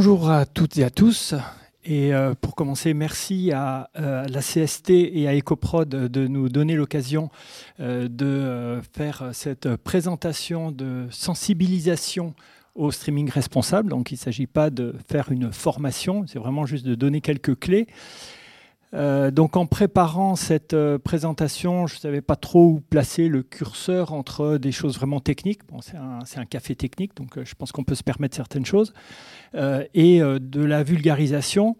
Bonjour 0.00 0.30
à 0.30 0.46
toutes 0.46 0.78
et 0.78 0.84
à 0.84 0.90
tous. 0.90 1.34
Et 1.84 2.14
euh, 2.14 2.32
pour 2.40 2.54
commencer, 2.54 2.94
merci 2.94 3.50
à, 3.50 3.90
euh, 3.98 4.28
la 4.28 4.42
CST 4.42 4.90
et 4.90 5.26
à 5.26 5.36
EcoProd 5.36 5.88
de 5.88 6.28
nous 6.28 6.48
donner 6.48 6.76
l'occasion 6.76 7.30
euh, 7.80 8.06
de 8.08 8.80
faire 8.92 9.30
cette 9.32 9.74
présentation 9.74 10.70
de 10.70 11.08
sensibilisation 11.10 12.34
au 12.76 12.92
streaming 12.92 13.28
responsable. 13.28 13.90
Donc 13.90 14.12
il 14.12 14.14
ne 14.14 14.20
s'agit 14.20 14.46
pas 14.46 14.70
de 14.70 14.94
faire 15.08 15.32
une 15.32 15.52
formation, 15.52 16.24
c'est 16.28 16.38
vraiment 16.38 16.64
juste 16.64 16.86
de 16.86 16.94
donner 16.94 17.20
quelques 17.20 17.58
clés. 17.58 17.88
Euh, 18.94 19.30
donc 19.30 19.56
en 19.56 19.66
préparant 19.66 20.34
cette 20.34 20.72
euh, 20.72 20.98
présentation, 20.98 21.86
je 21.86 21.96
ne 21.96 22.00
savais 22.00 22.20
pas 22.22 22.36
trop 22.36 22.64
où 22.64 22.80
placer 22.80 23.28
le 23.28 23.42
curseur 23.42 24.12
entre 24.12 24.56
des 24.56 24.72
choses 24.72 24.96
vraiment 24.96 25.20
techniques. 25.20 25.60
Bon, 25.70 25.80
c'est 25.80 25.96
un, 25.96 26.44
café 26.46 26.74
technique, 26.74 27.14
donc 27.14 27.36
euh, 27.36 27.44
je 27.44 27.54
pense 27.54 27.70
qu'on 27.70 27.84
peut 27.84 27.94
se 27.94 28.02
permettre 28.02 28.34
certaines 28.34 28.66
choses. 28.66 28.92
et 29.54 30.20
de 30.20 30.64
la 30.64 30.82
vulgarisation. 30.82 31.76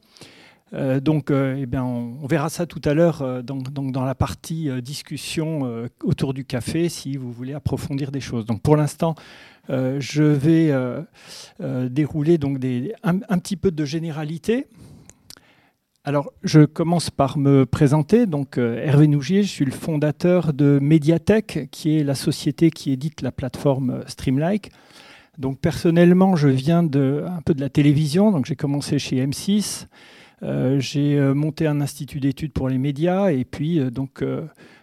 donc 0.73 1.30
eh 1.30 1.66
bien, 1.66 1.85
on, 1.85 2.27
verra 2.27 2.49
ça 2.49 2.66
tout 2.66 2.80
à 2.85 2.95
l'heure 2.95 3.43
dans 3.43 4.05
la 4.05 4.15
partie 4.15 4.71
discussion 4.83 5.87
autour 6.02 6.35
du 6.35 6.45
café 6.45 6.88
si 6.88 7.16
vous 7.16 7.33
voulez 7.33 7.55
approfondir 7.55 8.11
des 8.11 8.21
choses. 8.21 8.47
Donc 8.47 8.63
pour 8.63 8.77
l'instant, 8.77 9.15
je 9.69 10.23
vais 10.23 10.73
dérouler 11.88 12.38
donc 12.38 12.59
un, 13.02 13.19
un, 13.29 13.38
petit 13.38 13.57
peu 13.57 13.71
de 13.71 13.85
généralité 13.85 14.66
alors, 16.05 16.33
je 16.43 16.65
commence 16.65 17.11
par 17.11 17.37
me 17.37 17.66
présenter. 17.66 18.27
Donc, 18.27 18.57
euh, 18.57 18.83
Hervé 18.83 19.09
Nougier, 19.09 19.43
je 19.43 19.48
suis 19.48 19.65
le 19.65 19.73
fondateur 19.73 20.55
de 20.55 20.79
Mediatek, 20.80 21.69
qui 21.71 21.99
est 21.99 22.04
la 22.04 22.15
société 22.15 22.71
qui 22.71 22.93
édite 22.93 23.21
la 23.21 23.32
plateforme 23.32 24.02
Streamlike. 24.07 24.71
Donc, 25.37 25.60
personnellement, 25.60 26.35
je 26.35 26.49
viens 26.49 26.82
de, 26.82 27.24
un 27.26 27.43
peu 27.43 27.52
de 27.52 27.60
la 27.60 27.69
télévision. 27.69 28.30
Donc, 28.30 28.46
j'ai 28.46 28.57
commencé 28.57 28.99
chez 28.99 29.16
M6. 29.24 29.87
Euh, 30.43 30.80
j'ai 30.80 31.19
euh, 31.19 31.35
monté 31.35 31.66
un 31.66 31.80
institut 31.80 32.21
d'études 32.21 32.52
pour 32.52 32.69
les 32.69 32.79
médias. 32.79 33.30
Et 33.30 33.45
puis, 33.45 33.79
donc, 33.91 34.24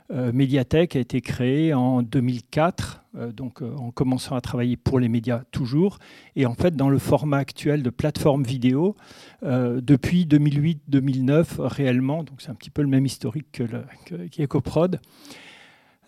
Mediatek 0.10 0.96
a 0.96 1.00
été 1.00 1.22
créé 1.22 1.74
en 1.74 2.04
2004, 2.04 3.04
euh, 3.18 3.32
donc 3.32 3.62
euh, 3.62 3.76
en 3.76 3.92
commençant 3.92 4.36
à 4.36 4.42
travailler 4.42 4.78
pour 4.78 5.00
les 5.00 5.10
médias 5.10 5.42
toujours, 5.52 5.98
et 6.36 6.46
en 6.46 6.54
fait 6.54 6.76
dans 6.76 6.90
le 6.90 7.00
format 7.00 7.38
actuel 7.38 7.82
de 7.82 7.90
plateforme 7.90 8.44
vidéo 8.44 8.96
depuis 9.42 10.26
2008-2009 10.26 11.60
réellement, 11.60 12.24
donc 12.24 12.42
c'est 12.42 12.50
un 12.50 12.56
petit 12.56 12.70
peu 12.70 12.82
le 12.82 12.88
même 12.88 13.06
historique 13.06 13.48
que, 13.52 13.64
qu'EcoProd. 14.32 15.00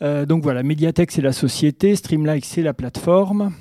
donc 0.02 0.44
voilà, 0.44 0.64
Mediatek 0.64 1.12
c'est 1.12 1.22
la 1.22 1.34
société, 1.34 1.96
Streamlike 1.96 2.46
c'est 2.46 2.64
la 2.64 2.74
plateforme. 2.74 3.54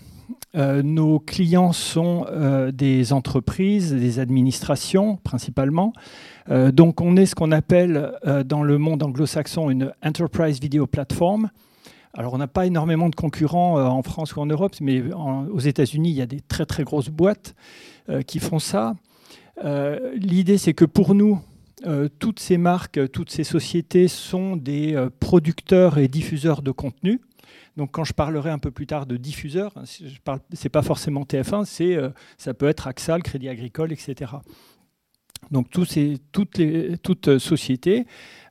Nos 0.56 1.18
clients 1.18 1.72
sont 1.72 2.26
des 2.72 3.12
entreprises, 3.12 3.92
des 3.92 4.18
administrations 4.18 5.16
principalement. 5.22 5.92
Euh, 6.50 6.70
donc 6.72 7.00
on 7.00 7.16
est 7.16 7.26
ce 7.26 7.34
qu'on 7.34 7.52
appelle 7.52 8.12
euh, 8.26 8.44
dans 8.44 8.62
le 8.62 8.78
monde 8.78 9.02
anglo-saxon 9.02 9.70
une 9.70 9.92
Enterprise 10.02 10.60
Video 10.60 10.86
Platform. 10.86 11.50
Alors 12.14 12.34
on 12.34 12.38
n'a 12.38 12.46
pas 12.46 12.66
énormément 12.66 13.08
de 13.08 13.14
concurrents 13.14 13.78
euh, 13.78 13.84
en 13.84 14.02
France 14.02 14.36
ou 14.36 14.40
en 14.40 14.46
Europe, 14.46 14.74
mais 14.80 15.02
aux 15.12 15.58
États-Unis, 15.58 16.10
il 16.10 16.16
y 16.16 16.22
a 16.22 16.26
des 16.26 16.40
très 16.40 16.66
très 16.66 16.84
grosses 16.84 17.10
boîtes 17.10 17.54
qui 18.26 18.38
font 18.38 18.60
ça. 18.60 18.94
L'idée, 20.14 20.58
c'est 20.58 20.74
que 20.74 20.84
pour 20.84 21.16
nous, 21.16 21.40
toutes 22.20 22.38
ces 22.38 22.56
marques, 22.56 23.10
toutes 23.10 23.30
ces 23.30 23.42
sociétés 23.42 24.06
sont 24.06 24.54
des 24.56 24.96
producteurs 25.18 25.98
et 25.98 26.06
diffuseurs 26.06 26.62
de 26.62 26.70
contenu. 26.70 27.20
Donc 27.76 27.90
quand 27.92 28.04
je 28.04 28.12
parlerai 28.12 28.50
un 28.50 28.58
peu 28.58 28.70
plus 28.70 28.86
tard 28.86 29.06
de 29.06 29.16
diffuseurs, 29.16 29.74
ce 29.84 30.04
n'est 30.04 30.70
pas 30.70 30.82
forcément 30.82 31.22
TF1, 31.22 32.12
ça 32.38 32.54
peut 32.54 32.68
être 32.68 32.86
AXA, 32.86 33.16
le 33.16 33.22
Crédit 33.22 33.48
Agricole, 33.48 33.92
etc. 33.92 34.32
Donc 35.50 35.70
toutes, 35.70 35.94
les, 35.94 36.98
toutes 36.98 37.38
sociétés, 37.38 38.06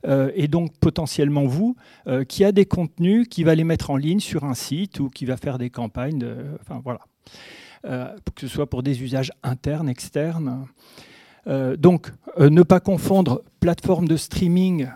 euh, 0.06 0.30
et 0.34 0.48
donc 0.48 0.76
potentiellement 0.78 1.46
vous, 1.46 1.76
euh, 2.06 2.24
qui 2.24 2.44
a 2.44 2.52
des 2.52 2.64
contenus, 2.64 3.28
qui 3.28 3.44
va 3.44 3.54
les 3.54 3.64
mettre 3.64 3.90
en 3.90 3.96
ligne 3.96 4.20
sur 4.20 4.44
un 4.44 4.54
site 4.54 5.00
ou 5.00 5.10
qui 5.10 5.24
va 5.24 5.36
faire 5.36 5.58
des 5.58 5.70
campagnes, 5.70 6.24
enfin 6.60 6.80
voilà, 6.82 7.00
euh, 7.84 8.14
que 8.34 8.42
ce 8.42 8.48
soit 8.48 8.68
pour 8.68 8.82
des 8.82 9.02
usages 9.02 9.32
internes, 9.42 9.88
externes. 9.88 10.66
donc 11.78 12.12
ne 12.38 12.62
pas 12.62 12.80
confondre 12.80 13.42
plateforme 13.60 14.08
de 14.08 14.16
streaming 14.16 14.88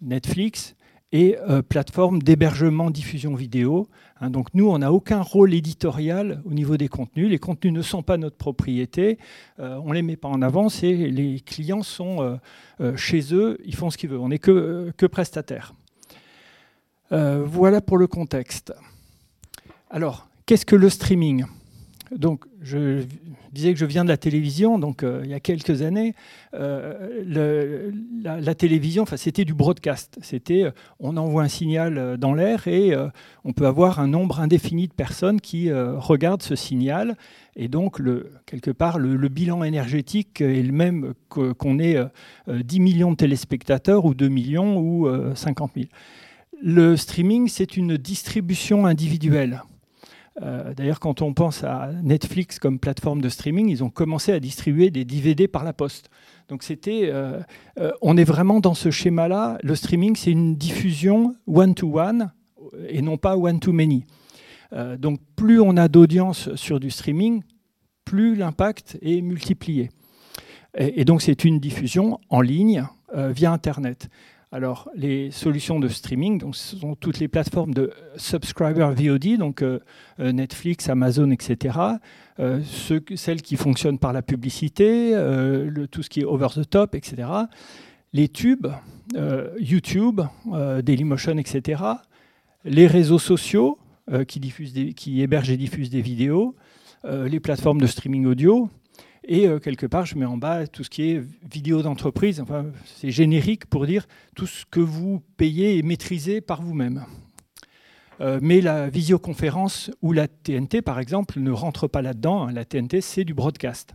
Netflix 0.00 0.76
et 1.12 1.36
euh, 1.38 1.62
plateforme 1.62 2.22
d'hébergement 2.22 2.90
diffusion 2.90 3.34
vidéo. 3.34 3.88
Hein. 4.20 4.30
donc 4.30 4.48
nous, 4.54 4.68
on 4.68 4.78
n'a 4.78 4.92
aucun 4.92 5.20
rôle 5.22 5.54
éditorial 5.54 6.40
au 6.44 6.52
niveau 6.54 6.76
des 6.76 6.88
contenus. 6.88 7.28
Les 7.30 7.38
contenus 7.38 7.72
ne 7.72 7.82
sont 7.82 8.02
pas 8.02 8.16
notre 8.16 8.36
propriété. 8.36 9.18
Euh, 9.58 9.80
on 9.84 9.88
ne 9.88 9.94
les 9.94 10.02
met 10.02 10.16
pas 10.16 10.28
en 10.28 10.42
avant. 10.42 10.68
Et 10.82 11.10
les 11.10 11.40
clients 11.40 11.82
sont 11.82 12.38
euh, 12.80 12.96
chez 12.96 13.34
eux. 13.34 13.58
Ils 13.64 13.74
font 13.74 13.90
ce 13.90 13.98
qu'ils 13.98 14.10
veulent. 14.10 14.20
On 14.20 14.28
n'est 14.28 14.38
que, 14.38 14.92
que 14.96 15.06
prestataire. 15.06 15.74
voilà 17.10 17.80
pour 17.80 17.98
le 17.98 18.06
contexte. 18.06 18.72
Alors, 19.90 20.28
qu'est-ce 20.46 20.64
que 20.64 20.76
le 20.76 20.88
streaming? 20.88 21.44
Donc, 22.16 22.44
je 22.60 23.04
disais 23.52 23.72
que 23.72 23.78
je 23.78 23.84
viens 23.84 24.02
de 24.02 24.08
la 24.08 24.16
télévision, 24.16 24.80
donc 24.80 25.04
euh, 25.04 25.20
il 25.24 25.30
y 25.30 25.34
a 25.34 25.38
quelques 25.38 25.82
années, 25.82 26.14
euh, 26.54 27.92
la, 28.22 28.54
télévision, 28.56 29.04
c'était 29.14 29.44
du 29.44 29.54
broadcast. 29.54 30.18
C'était, 30.20 30.64
euh, 30.64 30.70
on 30.98 31.16
envoie 31.16 31.44
un 31.44 31.48
signal 31.48 32.16
dans 32.18 32.34
l'air 32.34 32.66
et 32.66 32.92
on 33.44 33.52
peut 33.52 33.66
avoir 33.66 34.00
un 34.00 34.08
nombre 34.08 34.40
indéfini 34.40 34.88
de 34.88 34.92
personnes 34.92 35.40
qui 35.40 35.72
regardent 35.72 36.42
ce 36.42 36.56
signal. 36.56 37.16
Et 37.56 37.68
donc, 37.68 37.98
le, 37.98 38.32
quelque 38.46 38.70
part, 38.70 38.98
le, 38.98 39.28
bilan 39.28 39.62
énergétique 39.62 40.40
est 40.40 40.62
le 40.62 40.72
même 40.72 41.14
qu'on 41.28 41.78
ait 41.78 41.98
10 42.48 42.80
millions 42.80 43.12
de 43.12 43.16
téléspectateurs 43.16 44.04
ou 44.04 44.14
2 44.14 44.28
millions 44.28 44.78
ou 44.78 45.08
50 45.34 45.72
000. 45.74 45.86
Le 46.62 46.96
streaming, 46.96 47.48
c'est 47.48 47.76
une 47.76 47.96
distribution 47.96 48.84
individuelle. 48.84 49.62
Euh, 50.42 50.72
d'ailleurs, 50.74 51.00
quand 51.00 51.22
on 51.22 51.34
pense 51.34 51.64
à 51.64 51.90
Netflix 52.02 52.58
comme 52.58 52.78
plateforme 52.78 53.20
de 53.20 53.28
streaming, 53.28 53.68
ils 53.68 53.84
ont 53.84 53.90
commencé 53.90 54.32
à 54.32 54.40
distribuer 54.40 54.90
des 54.90 55.04
DVD 55.04 55.48
par 55.48 55.64
la 55.64 55.72
poste. 55.72 56.08
Donc 56.48 56.62
c'était, 56.62 57.10
euh, 57.12 57.40
euh, 57.78 57.90
on 58.00 58.16
est 58.16 58.24
vraiment 58.24 58.60
dans 58.60 58.74
ce 58.74 58.90
schéma-là. 58.90 59.58
Le 59.62 59.74
streaming, 59.74 60.16
c'est 60.16 60.30
une 60.30 60.56
diffusion 60.56 61.36
one-to-one 61.46 62.32
et 62.88 63.02
non 63.02 63.16
pas 63.16 63.36
one-to-many. 63.36 64.04
donc 64.98 65.18
plus 65.34 65.60
on 65.60 65.76
a 65.76 65.88
d'audience 65.88 66.54
sur 66.54 66.78
du 66.78 66.90
streaming, 66.90 67.42
plus 68.04 68.36
l'impact 68.36 68.98
est 69.02 69.20
multiplié. 69.22 69.90
Et, 70.76 71.04
donc 71.04 71.20
c'est 71.22 71.44
une 71.44 71.58
diffusion 71.58 72.20
en 72.28 72.40
ligne 72.40 72.86
via 73.12 73.50
Internet. 73.50 74.08
Alors, 74.52 74.90
les 74.96 75.30
solutions 75.30 75.78
de 75.78 75.86
streaming, 75.86 76.38
donc, 76.38 76.56
ce 76.56 76.76
sont 76.76 76.96
toutes 76.96 77.20
les 77.20 77.28
plateformes 77.28 77.72
de 77.72 77.92
subscriber 78.16 78.90
VOD, 78.96 79.38
donc 79.38 79.62
euh, 79.62 79.78
euh, 80.18 80.32
Netflix, 80.32 80.88
Amazon, 80.88 81.30
etc. 81.30 81.78
Euh, 82.40 82.60
celles 83.14 83.42
qui 83.42 83.54
fonctionnent 83.54 84.00
par 84.00 84.12
la 84.12 84.22
publicité, 84.22 85.14
tout 85.92 86.02
ce 86.02 86.10
qui 86.10 86.20
est 86.20 86.24
over 86.24 86.48
the 86.52 86.68
top, 86.68 86.96
etc. 86.96 87.28
Les 88.12 88.28
tubes, 88.28 88.66
YouTube, 89.58 90.20
Dailymotion, 90.82 91.38
etc. 91.38 91.82
Les 92.64 92.88
réseaux 92.88 93.18
sociaux 93.18 93.78
qui, 94.26 94.40
diffusent 94.40 94.74
qui 94.96 95.20
hébergent 95.20 95.50
et 95.50 95.56
diffusent 95.56 95.90
des 95.90 96.00
vidéos. 96.00 96.56
les 97.04 97.40
plateformes 97.40 97.80
de 97.80 97.86
streaming 97.86 98.26
audio, 98.26 98.70
et 99.30 99.46
euh, 99.46 99.60
quelque 99.60 99.86
part, 99.86 100.06
je 100.06 100.18
mets 100.18 100.26
en 100.26 100.36
bas 100.36 100.66
tout 100.66 100.82
ce 100.82 100.90
qui 100.90 101.12
est 101.12 101.22
vidéo 101.48 101.82
d'entreprise. 101.82 102.40
Enfin, 102.40 102.66
c'est 102.84 103.12
générique 103.12 103.66
pour 103.66 103.86
dire 103.86 104.08
tout 104.34 104.48
ce 104.48 104.66
que 104.68 104.80
vous 104.80 105.22
payez 105.36 105.78
et 105.78 105.82
maîtrisez 105.84 106.40
par 106.40 106.62
vous-même. 106.62 107.04
Euh, 108.20 108.40
mais 108.42 108.60
la 108.60 108.90
visioconférence 108.90 109.92
ou 110.02 110.12
la 110.12 110.26
TNT, 110.26 110.82
par 110.82 110.98
exemple, 110.98 111.38
ne 111.38 111.52
rentre 111.52 111.86
pas 111.86 112.02
là-dedans. 112.02 112.46
La 112.46 112.64
TNT, 112.64 113.00
c'est 113.00 113.22
du 113.22 113.32
broadcast. 113.32 113.94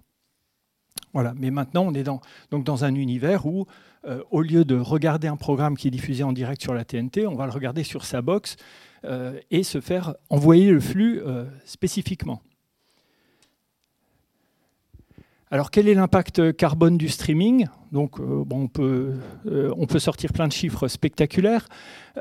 Voilà. 1.12 1.33
Mais 1.36 1.51
maintenant, 1.51 1.83
on 1.86 1.94
est 1.94 2.04
dans, 2.04 2.21
donc 2.50 2.63
dans 2.63 2.86
un 2.86 2.95
univers 2.95 3.45
où, 3.45 3.65
euh, 4.07 4.24
au 4.31 4.42
lieu 4.42 4.63
de 4.63 4.77
regarder 4.77 5.27
un 5.27 5.36
programme 5.36 5.75
qui 5.75 5.89
est 5.89 5.92
diffusé 5.92 6.24
en 6.24 6.31
direct 6.31 6.62
sur 6.62 6.74
la 6.74 6.86
TNT, 6.86 7.27
on 7.27 7.36
va 7.36 7.45
le 7.45 7.51
regarder 7.51 7.83
sur 7.83 8.06
sa 8.06 8.21
box 8.21 8.56
et 9.51 9.62
se 9.62 9.81
faire 9.81 10.15
envoyer 10.31 10.71
le 10.71 10.80
flux 10.80 11.21
spécifiquement. 11.63 12.42
Alors 15.51 15.69
quel 15.69 15.88
est 15.88 15.94
l'impact 15.94 16.56
carbone 16.57 16.97
du 16.97 17.07
streaming? 17.07 17.68
Donc 17.92 18.19
euh, 18.19 18.44
bon, 18.44 18.63
on, 18.63 18.68
peut, 18.68 19.13
euh, 19.45 19.71
on, 19.77 19.86
peut, 19.86 20.00
sortir 20.00 20.33
plein 20.33 20.47
de 20.47 20.53
chiffres 20.53 20.88
spectaculaires. 20.88 21.68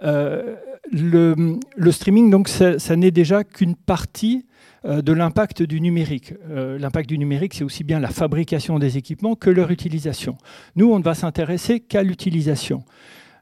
Euh, 0.03 0.57
le, 0.93 1.59
streaming, 1.91 2.31
donc, 2.31 2.49
ça, 2.49 2.97
n'est 2.97 3.11
déjà 3.11 3.43
qu'une 3.43 3.75
partie 3.75 4.45
de 4.87 5.13
l'impact 5.15 5.63
du 5.63 5.81
numérique. 5.81 6.35
l'impact 6.47 7.09
du 7.09 7.17
numérique, 7.17 7.55
c'est 7.55 7.65
aussi 7.65 7.85
bien 7.85 7.99
la 7.99 8.11
fabrication 8.11 8.79
des 8.79 8.99
équipements 8.99 9.35
que 9.35 9.49
leur 9.49 9.71
utilisation. 9.71 10.37
Nous, 10.77 10.93
on 10.93 10.99
ne 10.99 11.03
va 11.03 11.15
s'intéresser 11.15 11.81
qu'à 11.81 12.03
l'utilisation. 12.03 12.85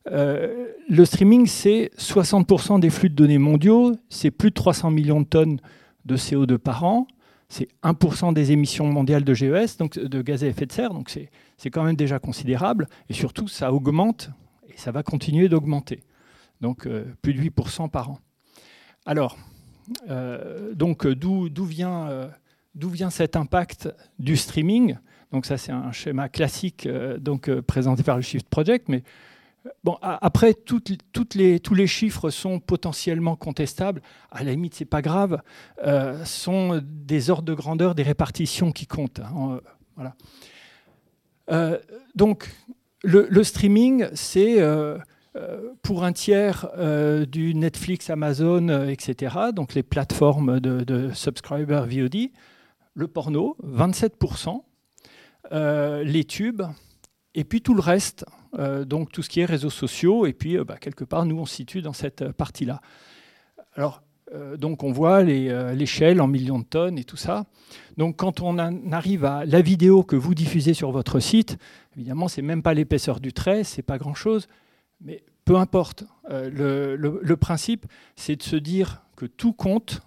le 0.06 1.04
streaming, 1.04 1.46
c'est 1.48 1.90
60% 1.98 2.78
des 2.78 2.90
flux 2.90 3.10
de 3.10 3.16
données 3.16 3.38
mondiaux, 3.38 3.96
c'est 4.08 4.30
plus 4.30 4.50
de 4.50 4.54
300 4.54 4.92
millions 4.92 5.20
de 5.20 5.26
tonnes 5.26 5.58
de 6.04 6.16
CO2 6.16 6.58
par 6.58 6.84
an, 6.84 7.08
c'est 7.52 7.68
1% 7.82 8.32
des 8.32 8.50
émissions 8.52 8.86
mondiales 8.86 9.24
de 9.24 9.34
GES, 9.34 9.76
donc 9.78 9.98
de 9.98 10.22
gaz 10.22 10.42
à 10.42 10.46
effet 10.46 10.64
de 10.64 10.72
serre, 10.72 10.94
donc 10.94 11.10
c'est 11.10 11.70
quand 11.70 11.84
même 11.84 11.96
déjà 11.96 12.18
considérable, 12.18 12.88
et 13.10 13.12
surtout 13.12 13.46
ça 13.46 13.74
augmente, 13.74 14.30
et 14.68 14.78
ça 14.78 14.90
va 14.90 15.02
continuer 15.02 15.50
d'augmenter, 15.50 16.00
donc 16.62 16.86
euh, 16.86 17.04
plus 17.20 17.34
de 17.34 17.42
8% 17.42 17.90
par 17.90 18.10
an. 18.10 18.18
Alors, 19.04 19.36
euh, 20.08 20.72
donc 20.74 21.06
d'où 21.06 21.64
vient, 21.66 22.08
euh, 22.08 22.28
vient 22.74 23.10
cet 23.10 23.36
impact 23.36 23.90
du 24.18 24.38
streaming? 24.38 24.96
Donc 25.30 25.44
ça 25.44 25.58
c'est 25.58 25.72
un 25.72 25.92
schéma 25.92 26.30
classique 26.30 26.88
donc, 27.18 27.50
présenté 27.60 28.02
par 28.02 28.16
le 28.16 28.22
Shift 28.22 28.48
Project, 28.48 28.88
mais 28.88 29.02
Bon, 29.84 29.96
après, 30.02 30.54
toutes, 30.54 31.34
les, 31.34 31.60
tous 31.60 31.74
les 31.74 31.86
chiffres 31.86 32.30
sont 32.30 32.58
potentiellement 32.58 33.36
contestables. 33.36 34.02
À 34.30 34.42
la 34.42 34.52
limite, 34.52 34.74
c'est 34.74 34.84
pas 34.84 35.02
grave. 35.02 35.40
Euh, 35.84 36.24
sont 36.24 36.80
des 36.84 37.30
ordres 37.30 37.44
de 37.44 37.54
grandeur, 37.54 37.94
des 37.94 38.02
répartitions 38.02 38.72
qui 38.72 38.86
comptent. 38.86 39.20
Hein, 39.20 39.60
voilà. 39.94 40.14
Euh, 41.50 41.78
donc, 42.16 42.52
le, 43.04 43.44
streaming, 43.44 44.06
c'est 44.14 44.60
euh, 44.60 44.98
pour 45.82 46.02
un 46.04 46.12
tiers 46.12 46.68
du 47.28 47.54
Netflix, 47.54 48.10
Amazon, 48.10 48.88
etc. 48.88 49.36
Donc, 49.54 49.74
les 49.74 49.84
plateformes 49.84 50.58
de, 50.58 50.82
de 50.82 51.12
subscriber 51.12 51.82
VOD. 51.86 52.30
Le 52.94 53.08
porno, 53.08 53.56
27%. 53.64 54.60
les 56.04 56.24
tubes, 56.24 56.62
et 57.34 57.44
puis 57.44 57.62
tout 57.62 57.74
le 57.74 57.80
reste, 57.80 58.26
euh, 58.58 58.84
donc 58.84 59.10
tout 59.10 59.22
ce 59.22 59.30
qui 59.30 59.40
est 59.40 59.44
réseaux 59.44 59.70
sociaux, 59.70 60.26
et 60.26 60.32
puis 60.32 60.58
euh, 60.58 60.64
bah, 60.64 60.76
quelque 60.78 61.04
part, 61.04 61.24
nous, 61.24 61.38
on 61.38 61.46
se 61.46 61.54
situe 61.54 61.80
dans 61.80 61.92
cette 61.92 62.22
euh, 62.22 62.32
partie-là. 62.32 62.80
Alors, 63.74 64.02
donc 64.56 64.82
on 64.82 64.92
voit 64.92 65.22
l'échelle 65.22 66.18
en 66.22 66.26
millions 66.26 66.58
de 66.58 66.64
tonnes 66.64 66.96
et 66.98 67.04
tout 67.04 67.18
ça. 67.18 67.44
Donc 67.98 68.16
quand 68.16 68.40
on 68.40 68.56
arrive 68.90 69.26
à 69.26 69.44
la 69.44 69.60
vidéo 69.60 70.04
que 70.04 70.16
vous 70.16 70.34
diffusez 70.34 70.72
sur 70.72 70.90
votre 70.90 71.20
site, 71.20 71.58
évidemment, 71.96 72.28
c'est 72.28 72.40
même 72.40 72.62
pas 72.62 72.72
l'épaisseur 72.72 73.20
du 73.20 73.34
trait, 73.34 73.62
c'est 73.62 73.82
pas 73.82 73.98
grand-chose, 73.98 74.48
mais 75.02 75.22
peu 75.44 75.56
importe. 75.56 76.04
le, 76.30 77.34
principe, 77.34 77.84
c'est 78.16 78.36
de 78.36 78.42
se 78.42 78.56
dire 78.56 79.02
que 79.16 79.26
tout 79.26 79.52
compte 79.52 80.00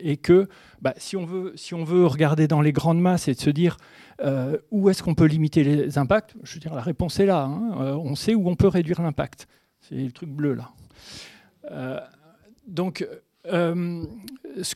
et 0.00 0.16
que 0.16 0.48
bah, 0.80 0.94
si, 0.96 1.16
on 1.16 1.24
veut, 1.24 2.06
regarder 2.06 2.46
dans 2.48 2.60
les 2.60 2.72
grandes 2.72 3.00
masses 3.00 3.28
et 3.28 3.34
de 3.34 3.40
se 3.40 3.50
dire 3.50 3.76
euh, 4.20 4.58
où 4.70 4.90
est-ce 4.90 5.02
qu'on 5.02 5.14
peut 5.14 5.24
limiter 5.24 5.64
les 5.64 5.98
impacts 5.98 6.34
Je 6.42 6.54
veux 6.54 6.60
dire, 6.60 6.74
la 6.74 6.82
réponse 6.82 7.18
est 7.20 7.26
là. 7.26 7.44
Hein. 7.44 7.76
Euh, 7.80 7.94
on 7.94 8.14
sait 8.14 8.34
où 8.34 8.48
on 8.48 8.54
peut 8.54 8.68
réduire 8.68 9.00
l'impact. 9.02 9.46
C'est 9.80 9.94
le 9.96 10.12
truc 10.12 10.30
bleu 10.30 10.54
là. 10.54 10.72
Euh, 11.70 12.00
donc, 12.66 13.06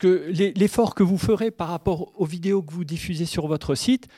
l'effort 0.02 0.94
que 0.94 1.02
vous 1.02 1.19
ferez 1.19 1.50
par 1.50 1.69
rapport 1.69 2.12
aux 2.20 2.25
vidéos 2.25 2.62
que 2.62 2.72
vous 2.72 2.84
diffusez 2.84 3.26
sur 3.26 3.46
votre 3.46 3.75
site, 3.75 4.08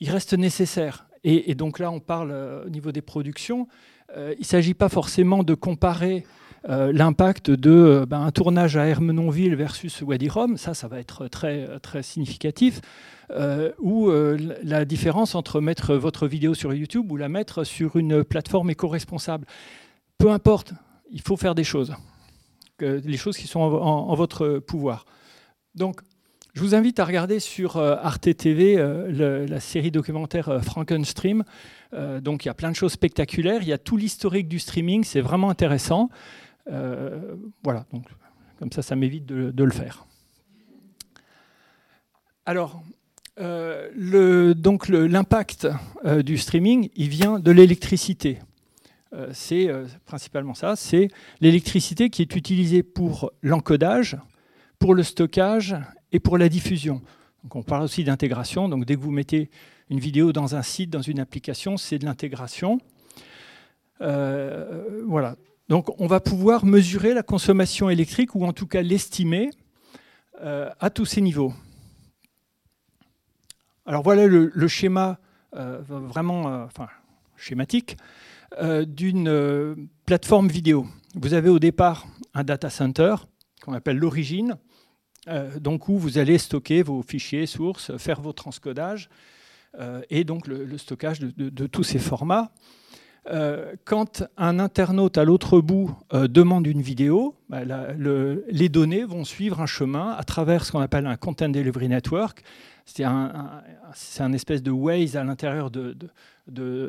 il 0.00 0.10
reste 0.10 0.34
nécessaire. 0.34 1.06
Et, 1.22 1.54
donc 1.54 1.78
là, 1.78 1.90
on 1.90 2.00
parle 2.00 2.32
au 2.66 2.68
niveau 2.68 2.92
des 2.92 3.00
productions. 3.00 3.66
il 4.14 4.36
ne 4.38 4.44
s'agit 4.44 4.74
pas 4.74 4.90
forcément 4.90 5.42
de 5.42 5.54
comparer 5.54 6.26
l'impact 6.66 7.50
de 7.50 8.06
ben, 8.08 8.22
un 8.22 8.30
tournage 8.30 8.76
à 8.76 8.86
Hermenonville 8.86 9.54
versus 9.54 10.00
Wadi 10.02 10.28
Rum. 10.28 10.56
Ça, 10.56 10.72
ça 10.72 10.88
va 10.88 10.98
être 10.98 11.28
très, 11.28 11.78
très 11.80 12.02
significatif. 12.02 12.80
Euh, 13.30 13.72
ou 13.78 14.10
euh, 14.10 14.36
la 14.62 14.84
différence 14.84 15.34
entre 15.34 15.60
mettre 15.60 15.94
votre 15.94 16.26
vidéo 16.26 16.54
sur 16.54 16.74
YouTube 16.74 17.10
ou 17.10 17.16
la 17.16 17.28
mettre 17.28 17.64
sur 17.64 17.96
une 17.96 18.22
plateforme 18.22 18.70
éco-responsable. 18.70 19.46
Peu 20.18 20.30
importe, 20.30 20.74
il 21.10 21.22
faut 21.22 21.36
faire 21.36 21.54
des 21.54 21.64
choses, 21.64 21.94
les 22.80 23.16
choses 23.16 23.36
qui 23.36 23.46
sont 23.46 23.60
en, 23.60 24.14
votre 24.14 24.58
pouvoir. 24.58 25.06
Donc, 25.74 26.00
je 26.54 26.60
vous 26.60 26.74
invite 26.74 27.00
à 27.00 27.04
regarder 27.04 27.40
sur 27.40 27.76
euh, 27.76 27.96
Arte 28.00 28.36
TV 28.36 28.76
la 28.76 29.60
série 29.60 29.90
documentaire 29.90 30.60
Frankenstream. 30.62 31.44
donc, 32.20 32.44
il 32.44 32.48
y 32.48 32.50
a 32.50 32.54
plein 32.54 32.70
de 32.70 32.76
choses 32.76 32.92
spectaculaires. 32.92 33.62
Il 33.62 33.68
y 33.68 33.72
a 33.72 33.78
tout 33.78 33.96
l'historique 33.96 34.48
du 34.48 34.58
streaming, 34.58 35.04
c'est 35.04 35.20
vraiment 35.20 35.50
intéressant. 35.50 36.10
Voilà, 36.66 37.86
donc, 37.92 38.04
comme 38.58 38.72
ça, 38.72 38.82
ça 38.82 38.96
m'évite 38.96 39.26
de, 39.26 39.64
le 39.64 39.70
faire. 39.70 40.06
Alors, 42.46 42.82
euh, 43.40 44.54
donc 44.54 44.88
l'impact 44.88 45.66
euh, 46.04 46.22
du 46.22 46.38
streaming, 46.38 46.88
il 46.94 47.08
vient 47.08 47.38
de 47.38 47.50
l'électricité. 47.50 48.38
Euh, 49.12 49.30
c'est 49.32 49.68
principalement 50.04 50.54
ça, 50.54 50.76
c'est 50.76 51.08
l'électricité 51.40 52.10
qui 52.10 52.22
est 52.22 52.36
utilisée 52.36 52.82
pour 52.82 53.32
l'encodage, 53.42 54.16
pour 54.78 54.94
le 54.94 55.02
stockage 55.02 55.76
et 56.12 56.20
pour 56.20 56.38
la 56.38 56.48
diffusion. 56.48 57.02
On 57.50 57.62
parle 57.62 57.82
aussi 57.82 58.04
d'intégration. 58.04 58.68
Donc 58.68 58.84
dès 58.84 58.94
que 58.94 59.00
vous 59.00 59.10
mettez 59.10 59.50
une 59.90 60.00
vidéo 60.00 60.32
dans 60.32 60.54
un 60.54 60.62
site, 60.62 60.90
dans 60.90 61.02
une 61.02 61.20
application, 61.20 61.76
c'est 61.76 61.98
de 61.98 62.04
l'intégration. 62.04 62.78
voilà. 64.00 65.36
Donc 65.68 66.00
on 66.00 66.06
va 66.06 66.20
pouvoir 66.20 66.64
mesurer 66.64 67.14
la 67.14 67.22
consommation 67.22 67.88
électrique 67.90 68.34
ou 68.34 68.44
en 68.44 68.52
tout 68.52 68.66
cas 68.66 68.82
l'estimer 68.82 69.50
à 70.42 70.90
tous 70.90 71.06
ces 71.06 71.20
niveaux. 71.20 71.54
Alors 73.86 74.02
voilà 74.02 74.26
le, 74.26 74.68
schéma 74.68 75.18
euh, 75.56 75.82
vraiment 75.86 76.48
euh, 76.48 76.66
schématique 77.36 77.98
euh, 78.58 78.86
d'une 78.86 79.88
plateforme 80.06 80.48
vidéo. 80.48 80.86
Vous 81.14 81.34
avez 81.34 81.50
au 81.50 81.58
départ 81.58 82.06
un 82.32 82.44
data 82.44 82.70
center 82.70 83.14
qu'on 83.62 83.74
appelle 83.74 83.98
l'origine, 83.98 84.56
donc 85.58 85.88
où 85.88 85.96
vous 85.96 86.18
allez 86.18 86.36
stocker 86.36 86.82
vos 86.82 87.02
fichiers 87.02 87.46
sources, 87.46 87.96
faire 87.96 88.20
vos 88.20 88.34
transcodages 88.34 89.08
et 90.10 90.24
donc 90.24 90.46
le, 90.46 90.76
stockage 90.76 91.20
de, 91.20 91.66
tous 91.66 91.82
ces 91.82 91.98
formats. 91.98 92.50
Quand 93.84 94.22
un 94.36 94.58
internaute 94.58 95.16
à 95.18 95.24
l'autre 95.24 95.60
bout 95.60 95.96
demande 96.12 96.66
une 96.66 96.82
vidéo, 96.82 97.34
bah, 97.48 97.62
les 97.64 98.68
données 98.68 99.04
vont 99.04 99.24
suivre 99.24 99.60
un 99.60 99.66
chemin 99.66 100.10
à 100.10 100.24
travers 100.24 100.64
ce 100.64 100.72
qu'on 100.72 100.80
appelle 100.80 101.06
un 101.06 101.16
Content 101.16 101.48
Delivery 101.48 101.88
Network, 101.88 102.42
c'est 102.86 103.04
un, 103.04 104.32
espèce 104.32 104.62
de 104.62 104.70
Waze 104.70 105.16
à 105.16 105.24
l'intérieur 105.24 105.70
de, 105.70 105.96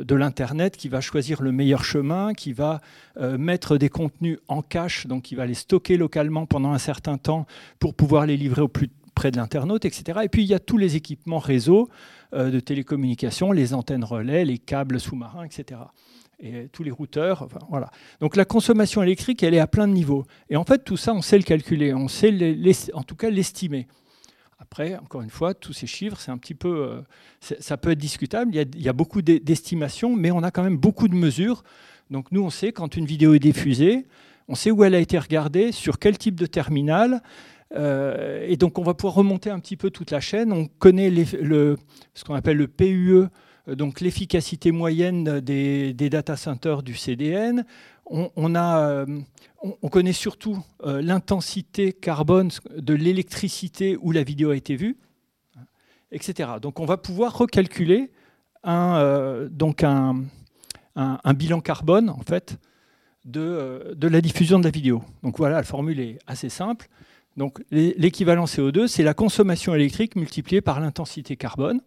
l'Internet 0.09 0.75
qui 0.75 0.89
va 0.89 1.01
choisir 1.01 1.41
le 1.41 1.51
meilleur 1.51 1.83
chemin, 1.83 2.33
qui 2.33 2.53
va 2.53 2.81
euh, 3.17 3.37
mettre 3.37 3.77
des 3.77 3.89
contenus 3.89 4.37
en 4.47 4.61
cache, 4.61 5.07
donc 5.07 5.23
qui 5.23 5.35
va 5.35 5.45
les 5.45 5.53
stocker 5.53 5.97
localement 5.97 6.45
pendant 6.45 6.71
un 6.71 6.79
certain 6.79 7.17
temps 7.17 7.45
pour 7.79 7.95
pouvoir 7.95 8.25
les 8.25 8.35
livrer 8.35 8.61
au 8.61 8.67
plus 8.67 8.89
près 9.15 9.31
de 9.31 9.37
l'internaute, 9.37 9.85
etc. 9.85 10.19
Et 10.23 10.29
puis 10.29 10.43
il 10.43 10.49
y 10.49 10.53
a 10.53 10.59
tous 10.59 10.77
les 10.77 10.97
équipements 10.97 11.39
réseau 11.39 11.89
euh, 12.33 12.51
de 12.51 12.59
télécommunications, 12.59 13.53
les 13.53 13.73
antennes 13.73 14.03
relais, 14.03 14.43
les 14.43 14.57
câbles 14.57 14.99
sous-marins, 14.99 15.45
etc. 15.45 15.79
Et 16.39 16.67
tous 16.71 16.83
les 16.83 16.91
routeurs, 16.91 17.47
voilà. 17.69 17.89
Donc 18.19 18.35
la 18.35 18.45
consommation 18.45 19.01
électrique, 19.01 19.41
elle 19.41 19.53
est 19.53 19.59
à 19.59 19.67
plein 19.67 19.87
de 19.87 19.93
niveaux. 19.93 20.25
Et 20.49 20.57
en 20.57 20.65
fait, 20.65 20.83
tout 20.83 20.97
ça, 20.97 21.13
on 21.13 21.21
sait 21.21 21.37
le 21.37 21.43
calculer, 21.43 21.93
on 21.93 22.07
sait 22.07 22.33
en 22.93 23.03
tout 23.03 23.15
cas 23.15 23.29
l'estimer. 23.29 23.87
Après, 24.59 24.95
encore 24.97 25.21
une 25.21 25.29
fois, 25.29 25.53
tous 25.53 25.73
ces 25.73 25.87
chiffres, 25.87 26.19
c'est 26.19 26.31
un 26.31 26.37
petit 26.37 26.55
peu, 26.55 26.87
euh, 26.87 27.01
ça 27.39 27.77
peut 27.77 27.91
être 27.91 27.99
discutable. 27.99 28.55
Il 28.55 28.81
y 28.81 28.89
a, 28.89 28.93
beaucoup 28.93 29.21
d'estimations, 29.21 30.15
mais 30.15 30.31
on 30.31 30.43
a 30.43 30.51
quand 30.51 30.63
même 30.63 30.77
beaucoup 30.77 31.07
de 31.07 31.15
mesures. 31.15 31.63
Donc 32.09 32.31
nous, 32.31 32.41
on 32.41 32.49
sait 32.49 32.71
quand 32.71 32.95
une 32.95 33.05
vidéo 33.05 33.33
est 33.33 33.39
diffusée, 33.39 34.05
on 34.47 34.55
sait 34.55 34.71
où 34.71 34.83
elle 34.83 34.95
a 34.95 34.99
été 34.99 35.17
regardée, 35.19 35.71
sur 35.71 35.99
quel 35.99 36.17
type 36.17 36.35
de 36.35 36.45
terminal. 36.45 37.21
Euh, 37.75 38.45
et 38.47 38.57
donc 38.57 38.77
on 38.77 38.83
va 38.83 38.93
pouvoir 38.93 39.15
remonter 39.15 39.49
un 39.49 39.59
petit 39.59 39.75
peu 39.75 39.89
toute 39.89 40.11
la 40.11 40.21
chaîne. 40.21 40.53
On 40.53 40.67
connaît 40.67 41.09
le, 41.09 41.77
ce 42.13 42.23
qu'on 42.23 42.35
appelle 42.35 42.57
le 42.57 42.67
PUE, 42.67 43.25
donc 43.67 44.01
l'efficacité 44.01 44.71
moyenne 44.71 45.39
des, 45.39 45.93
data 45.93 46.35
centers 46.35 46.83
du 46.83 46.95
CDN. 46.95 47.65
On, 48.07 48.55
a, 48.55 49.05
on, 49.81 49.89
connaît 49.89 50.13
surtout 50.13 50.63
euh, 50.83 51.01
l'intensité 51.01 51.93
carbone 51.93 52.51
de 52.77 52.93
l'électricité 52.93 53.97
où 53.99 54.11
la 54.11 54.23
vidéo 54.23 54.51
a 54.51 54.55
été 54.55 54.75
vue, 54.75 54.97
etc. 56.11 56.49
Donc 56.61 56.79
on 56.79 56.85
va 56.85 56.97
pouvoir 56.97 57.37
recalculer 57.37 58.11
un, 58.63 58.97
euh, 58.97 59.49
bilan 61.33 61.61
carbone 61.61 62.09
en 62.09 62.21
fait, 62.21 62.57
de, 63.25 63.39
euh, 63.39 63.95
de, 63.95 64.07
la 64.07 64.21
diffusion 64.21 64.59
de 64.59 64.65
la 64.65 64.71
vidéo. 64.71 65.03
Donc 65.23 65.37
voilà, 65.37 65.57
la 65.57 65.63
formule 65.63 65.99
est 65.99 66.19
assez 66.27 66.49
simple. 66.49 66.87
Donc 67.37 67.61
l'équivalent 67.71 68.45
CO2, 68.45 68.87
c'est 68.87 69.03
la 69.03 69.13
consommation 69.13 69.75
électrique 69.75 70.15
multipliée 70.15 70.61
par 70.61 70.79
l'intensité 70.79 71.35
carbone. 71.35 71.81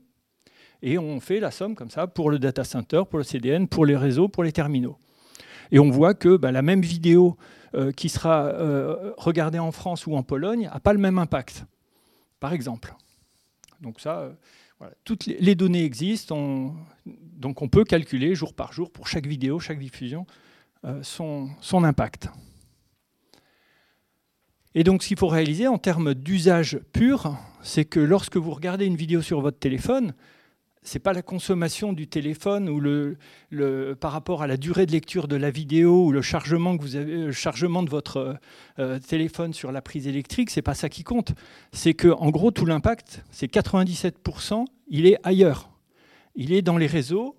Et 0.83 0.99
on 0.99 1.21
fait 1.21 1.41
la 1.41 1.51
somme 1.51 1.75
comme 1.75 1.91
ça 1.91 2.07
pour 2.07 2.31
le 2.31 2.39
data 2.39 2.65
center, 2.65 3.03
pour 3.09 3.19
le 3.19 3.25
CDN, 3.25 3.69
pour 3.69 3.85
les 3.85 3.97
réseaux, 3.97 4.29
pour 4.29 4.45
les 4.45 4.53
terminaux. 4.53 4.97
Et 5.71 5.79
on 5.79 5.91
voit 5.91 6.15
que 6.15 6.37
bah, 6.37 6.53
la 6.53 6.63
même 6.63 6.83
vidéo 6.83 7.37
euh, 7.75 7.93
qui 7.93 8.09
sera 8.09 8.47
euh, 8.47 9.13
regardé 9.19 9.59
en 9.59 9.73
France 9.73 10.07
ou 10.07 10.17
en 10.17 10.23
Pologne 10.23 10.71
n'a 10.73 10.81
pas 10.81 10.93
le 10.93 10.99
même 10.99 11.19
impact, 11.19 11.67
par 12.41 12.53
exemple. 12.53 12.95
Donc 13.81 14.01
ça, 14.01 14.31
euh, 14.81 14.87
toutes 15.05 15.27
les 15.27 15.55
données 15.55 15.85
existent, 15.85 16.75
donc 17.05 17.61
on 17.61 17.69
peut 17.69 17.85
calculer 17.85 18.35
jour 18.35 18.55
par 18.55 18.73
jour 18.73 18.91
pour 18.91 19.07
chaque 19.07 19.27
vidéo, 19.27 19.61
chaque 19.61 19.79
diffusion, 19.79 20.27
son, 21.03 21.51
impact. 21.73 22.29
Et 24.75 24.85
donc, 24.85 25.03
ce 25.03 25.09
qu'il 25.09 25.19
faut 25.19 25.27
réaliser 25.27 25.67
en 25.67 25.79
termes 25.79 26.15
d'usage 26.15 26.79
pur, 26.93 27.37
c'est 27.63 27.85
que 27.85 27.99
lorsque 27.99 28.37
vous 28.37 28.53
regardez 28.53 28.87
une 28.87 28.97
vidéo 28.97 29.21
sur 29.21 29.41
votre 29.41 29.59
téléphone, 29.59 30.15
c'est 30.89 30.99
pas 30.99 31.13
la 31.13 31.23
consommation 31.23 31.93
du 31.93 32.07
téléphone 32.09 32.69
ou 32.69 32.81
le, 32.81 33.19
par 34.01 34.11
rapport 34.11 34.43
à 34.43 34.47
la 34.47 34.57
durée 34.57 34.87
de 34.87 34.93
lecture 34.93 35.29
de 35.29 35.37
la 35.37 35.51
vidéo 35.51 36.07
ou 36.07 36.13
le 36.13 36.23
chargement 36.23 36.77
que 36.77 36.83
vous 36.83 36.97
avez, 36.97 37.31
chargement 37.31 37.83
de 37.83 37.91
votre 37.91 38.39
euh, 38.79 38.99
téléphone 38.99 39.53
sur 39.53 39.71
la 39.71 39.83
prise 39.83 40.09
électrique, 40.09 40.49
c'est 40.49 40.63
pas 40.63 40.75
ça 40.75 40.89
qui 40.89 41.05
compte. 41.05 41.35
C'est 41.73 41.93
que 41.93 42.09
en 42.09 42.31
gros 42.31 42.51
tout 42.51 42.65
l'impact, 42.65 43.23
c'est 43.31 43.53
97%, 43.53 44.65
il 44.89 45.07
est 45.07 45.19
ailleurs. 45.25 45.71
Il 46.35 46.53
est 46.53 46.63
dans 46.63 46.79
les 46.79 46.87
réseaux, 46.87 47.37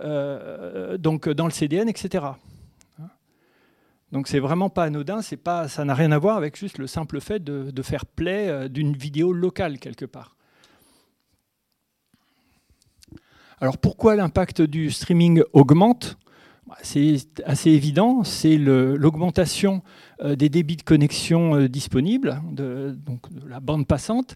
euh, 0.00 0.98
donc 0.98 1.28
dans 1.28 1.46
le 1.46 1.52
CDN, 1.52 1.88
etc. 1.88 2.26
Donc 4.12 4.28
c'est 4.28 4.40
vraiment 4.40 4.68
pas 4.68 4.84
anodin, 4.84 5.22
c'est 5.22 5.38
pas, 5.38 5.68
ça 5.68 5.84
n'a 5.86 5.94
rien 5.94 6.12
à 6.12 6.18
voir 6.18 6.36
avec 6.36 6.56
juste 6.56 6.76
le 6.76 6.86
simple 6.86 7.20
fait 7.20 7.42
de, 7.42 7.70
de 7.70 7.82
faire 7.82 8.04
play 8.04 8.48
euh, 8.48 8.68
d'une 8.68 8.94
vidéo 8.94 9.32
locale 9.32 9.78
quelque 9.78 10.04
part. 10.04 10.36
Alors 13.62 13.76
pourquoi 13.76 14.16
l'impact 14.16 14.62
du 14.62 14.90
streaming 14.90 15.42
augmente? 15.52 16.16
Bah, 16.66 16.76
c'est 16.82 17.18
assez 17.44 17.68
évident, 17.70 18.24
c'est 18.24 18.56
l'augmentation 18.56 19.82
euh, 20.22 20.34
des 20.34 20.48
débits 20.48 20.76
de 20.76 20.82
connexion 20.82 21.56
euh, 21.56 21.68
disponibles, 21.68 22.40
de, 22.52 22.96
donc 23.04 23.26
la 23.46 23.60
bande 23.60 23.86
passante. 23.86 24.34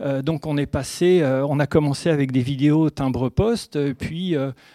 Euh, 0.00 0.20
donc 0.20 0.46
on 0.46 0.58
est 0.58 0.66
passé, 0.66 1.22
on 1.48 1.60
a 1.60 1.66
commencé 1.66 2.10
avec 2.10 2.32
des 2.32 2.42
vidéos 2.42 2.90
timbre-poste, 2.90 3.94
puis 3.94 4.34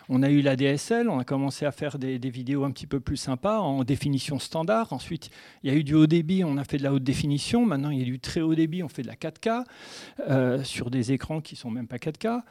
on 0.10 0.24
a 0.24 0.30
eu 0.30 0.42
la 0.42 0.56
DSL, 0.56 1.10
on 1.10 1.20
a 1.20 1.24
commencé 1.26 1.66
à 1.66 1.72
faire 1.72 2.00
des, 2.00 2.18
vidéos 2.18 2.64
un 2.64 2.72
petit 2.72 2.88
peu 2.88 3.00
plus 3.00 3.18
sympas 3.18 3.60
en 3.60 3.84
définition 3.84 4.40
standard. 4.40 4.94
Ensuite, 4.94 5.30
il 5.64 5.72
y 5.72 5.76
a 5.76 5.78
eu 5.78 5.84
du 5.84 5.94
haut 5.96 6.08
débit, 6.08 6.44
on 6.44 6.58
a 6.58 6.64
fait 6.64 6.78
de 6.78 6.84
la 6.84 6.94
haute 6.94 7.04
définition. 7.04 7.66
Maintenant, 7.66 7.92
il 7.92 8.00
y 8.00 8.02
a 8.02 8.06
du 8.06 8.20
très 8.20 8.42
haut 8.42 8.56
débit, 8.56 8.82
on 8.82 8.90
fait 8.90 9.04
de 9.04 9.08
la 9.08 9.16
4K 9.16 10.64
sur 10.64 10.90
des 10.90 11.12
écrans 11.12 11.42
qui 11.42 11.56
sont 11.56 11.70
même 11.70 11.88
pas 11.88 11.98
4K 11.98 12.42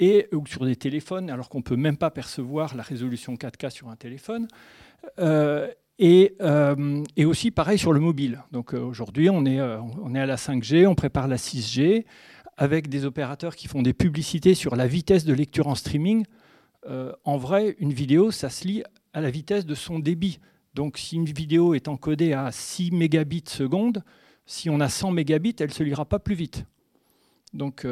et, 0.00 0.28
ou 0.32 0.46
sur 0.46 0.64
des 0.64 0.76
téléphones, 0.76 1.30
alors 1.30 1.48
qu'on 1.48 1.58
ne 1.58 1.62
peut 1.62 1.76
même 1.76 1.96
pas 1.96 2.10
percevoir 2.10 2.74
la 2.74 2.82
résolution 2.82 3.34
4K 3.34 3.70
sur 3.70 3.88
un 3.88 3.96
téléphone. 3.96 4.48
Euh, 5.18 5.70
et, 5.98 6.34
euh, 6.40 7.04
et, 7.16 7.24
aussi 7.24 7.52
pareil 7.52 7.78
sur 7.78 7.92
le 7.92 8.00
mobile. 8.00 8.42
Donc 8.50 8.74
euh, 8.74 8.80
aujourd'hui, 8.80 9.30
on, 9.30 9.46
est 9.46 9.60
on 9.60 10.14
est 10.14 10.20
à 10.20 10.26
la 10.26 10.36
5G, 10.36 10.86
on 10.86 10.96
prépare 10.96 11.28
la 11.28 11.36
6G, 11.36 12.04
avec 12.56 12.88
des 12.88 13.04
opérateurs 13.04 13.54
qui 13.54 13.68
font 13.68 13.82
des 13.82 13.92
publicités 13.92 14.54
sur 14.54 14.74
la 14.74 14.86
vitesse 14.86 15.24
de 15.24 15.32
lecture 15.32 15.68
en 15.68 15.74
streaming. 15.74 16.24
en 17.24 17.36
vrai, 17.36 17.76
une 17.78 17.92
vidéo, 17.92 18.30
ça 18.30 18.50
se 18.50 18.66
lit 18.66 18.82
à 19.12 19.20
la 19.20 19.30
vitesse 19.30 19.66
de 19.66 19.74
son 19.74 20.00
débit. 20.00 20.40
Donc 20.74 20.98
si 20.98 21.16
une 21.16 21.26
vidéo 21.26 21.74
est 21.74 21.86
encodée 21.86 22.32
à 22.32 22.50
6 22.50 22.90
mégabits 22.90 23.44
seconde, 23.46 24.02
si 24.46 24.68
on 24.70 24.80
a 24.80 24.88
100 24.88 25.12
mégabits, 25.12 25.54
elle 25.60 25.68
ne 25.68 25.72
se 25.72 25.84
lira 25.84 26.04
pas 26.04 26.18
plus 26.18 26.34
vite. 26.34 26.64
Donc. 27.52 27.86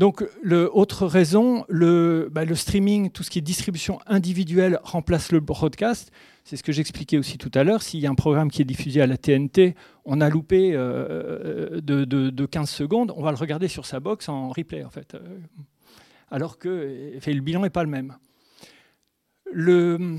Donc, 0.00 0.26
le, 0.42 0.74
autre 0.74 1.04
raison, 1.06 1.66
bah, 1.68 2.46
le, 2.46 2.54
streaming, 2.54 3.10
tout 3.10 3.22
ce 3.22 3.28
qui 3.28 3.38
est 3.38 3.42
distribution 3.42 3.98
individuelle 4.06 4.80
remplace 4.82 5.30
le 5.30 5.40
broadcast. 5.40 6.10
C'est 6.42 6.56
ce 6.56 6.62
que 6.62 6.72
j'expliquais 6.72 7.18
aussi 7.18 7.36
tout 7.36 7.50
à 7.52 7.64
l'heure. 7.64 7.82
S'il 7.82 8.00
y 8.00 8.06
a 8.06 8.10
un 8.10 8.14
programme 8.14 8.50
qui 8.50 8.62
est 8.62 8.64
diffusé 8.64 9.02
à 9.02 9.06
la 9.06 9.18
TNT, 9.18 9.74
on 10.06 10.22
a 10.22 10.30
loupé 10.30 10.70
euh, 10.72 11.82
de, 11.82 12.46
15 12.46 12.70
secondes, 12.70 13.12
on 13.14 13.22
va 13.22 13.30
le 13.30 13.36
regarder 13.36 13.68
sur 13.68 13.84
sa 13.84 14.00
box 14.00 14.30
en 14.30 14.48
replay, 14.48 14.84
en 14.84 14.88
fait. 14.88 15.14
Euh, 15.14 15.18
alors 16.30 16.56
que 16.56 17.12
le 17.26 17.40
bilan 17.40 17.60
n'est 17.60 17.68
pas 17.68 17.84
le 17.84 17.90
même. 17.90 18.16
Le, 19.52 20.16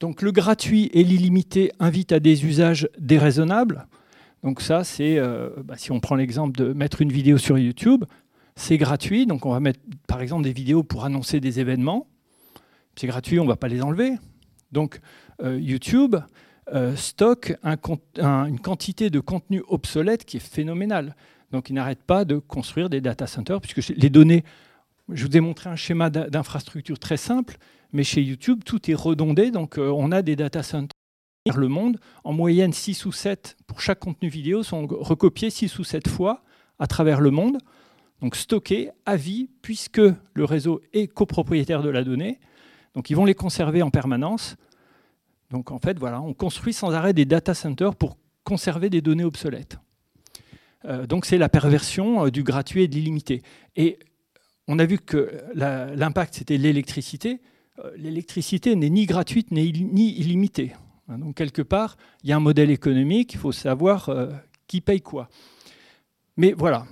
donc, 0.00 0.22
le 0.22 0.32
gratuit 0.32 0.90
et 0.92 1.04
l'illimité 1.04 1.70
invitent 1.78 2.10
à 2.10 2.18
des 2.18 2.46
usages 2.46 2.88
déraisonnables. 2.98 3.86
Donc 4.42 4.60
ça, 4.62 4.84
c'est, 4.84 5.18
euh, 5.18 5.50
bah, 5.64 5.74
si 5.76 5.92
on 5.92 6.00
prend 6.00 6.14
l'exemple 6.14 6.58
de 6.58 6.72
mettre 6.72 7.02
une 7.02 7.12
vidéo 7.12 7.36
sur 7.38 7.58
YouTube, 7.58 8.04
c'est 8.60 8.76
gratuit, 8.76 9.24
donc 9.24 9.46
on 9.46 9.52
va 9.52 9.60
mettre 9.60 9.80
par 10.06 10.20
exemple 10.20 10.44
des 10.44 10.52
vidéos 10.52 10.82
pour 10.82 11.06
annoncer 11.06 11.40
des 11.40 11.60
événements. 11.60 12.06
C'est 12.94 13.06
gratuit, 13.06 13.40
on 13.40 13.44
ne 13.44 13.48
va 13.48 13.56
pas 13.56 13.68
les 13.68 13.80
enlever. 13.80 14.12
Donc 14.70 15.00
euh, 15.42 15.58
YouTube 15.58 16.16
euh, 16.72 16.94
stocke 16.94 17.56
une 17.64 18.60
quantité 18.60 19.08
de 19.08 19.18
contenu 19.18 19.62
obsolète 19.68 20.26
qui 20.26 20.36
est 20.36 20.40
phénoménale. 20.40 21.16
Donc 21.52 21.70
il 21.70 21.72
n'arrête 21.72 22.02
pas 22.02 22.26
de 22.26 22.36
construire 22.36 22.90
des 22.90 23.00
data 23.00 23.26
centers, 23.26 23.62
puisque 23.62 23.88
les 23.88 24.10
données, 24.10 24.44
je 25.08 25.26
vous 25.26 25.36
ai 25.36 25.40
montré 25.40 25.70
un 25.70 25.76
schéma 25.76 26.10
d'infrastructure 26.10 26.98
très 26.98 27.16
simple, 27.16 27.56
mais 27.92 28.04
chez 28.04 28.22
YouTube, 28.22 28.60
tout 28.64 28.90
est 28.90 28.94
redondé, 28.94 29.50
donc 29.50 29.78
euh, 29.78 29.88
on 29.88 30.12
a 30.12 30.20
des 30.20 30.36
data 30.36 30.62
centers 30.62 30.94
le 31.56 31.68
monde, 31.68 31.98
en 32.24 32.34
moyenne 32.34 32.74
6 32.74 33.06
ou 33.06 33.12
7 33.12 33.56
pour 33.66 33.80
chaque 33.80 34.00
contenu 34.00 34.28
vidéo, 34.28 34.62
sont 34.62 34.86
recopiés 34.86 35.48
6 35.48 35.78
ou 35.78 35.84
7 35.84 36.06
fois 36.08 36.44
à 36.78 36.86
travers 36.86 37.22
le 37.22 37.30
monde 37.30 37.58
donc 38.20 38.36
stockés 38.36 38.90
à 39.06 39.16
vie, 39.16 39.48
puisque 39.62 40.00
le 40.34 40.44
réseau 40.44 40.80
est 40.92 41.06
copropriétaire 41.06 41.82
de 41.82 41.88
la 41.88 42.04
donnée. 42.04 42.38
Donc 42.94 43.10
ils 43.10 43.14
vont 43.14 43.24
les 43.24 43.34
conserver 43.34 43.82
en 43.82 43.90
permanence. 43.90 44.56
Donc 45.50 45.70
en 45.70 45.78
fait, 45.78 45.98
voilà, 45.98 46.20
on 46.20 46.34
construit 46.34 46.72
sans 46.72 46.92
arrêt 46.92 47.12
des 47.12 47.24
data 47.24 47.54
centers 47.54 47.94
pour 47.94 48.18
conserver 48.44 48.90
des 48.90 49.00
données 49.00 49.24
obsolètes. 49.24 49.78
Euh, 50.84 51.06
donc 51.06 51.26
c'est 51.26 51.38
la 51.38 51.48
perversion 51.48 52.26
euh, 52.26 52.30
du 52.30 52.42
gratuit 52.42 52.82
et 52.82 52.88
de 52.88 52.94
l'illimité. 52.94 53.42
Et 53.76 53.98
on 54.66 54.78
a 54.78 54.84
vu 54.84 54.98
que 54.98 55.30
l'impact, 55.54 56.34
c'était 56.34 56.56
l'électricité. 56.56 57.40
Euh, 57.84 57.90
l'électricité 57.96 58.76
n'est 58.76 58.90
ni 58.90 59.06
gratuite 59.06 59.50
ni 59.50 59.68
illimitée. 59.68 60.72
Hein, 61.08 61.18
donc 61.18 61.36
quelque 61.36 61.62
part, 61.62 61.96
il 62.22 62.30
y 62.30 62.32
a 62.32 62.36
un 62.36 62.40
modèle 62.40 62.70
économique, 62.70 63.34
il 63.34 63.38
faut 63.38 63.52
savoir 63.52 64.10
qui 64.66 64.80
paye 64.80 65.00
quoi. 65.00 65.28
Mais 66.36 66.52
voilà, 66.52 66.86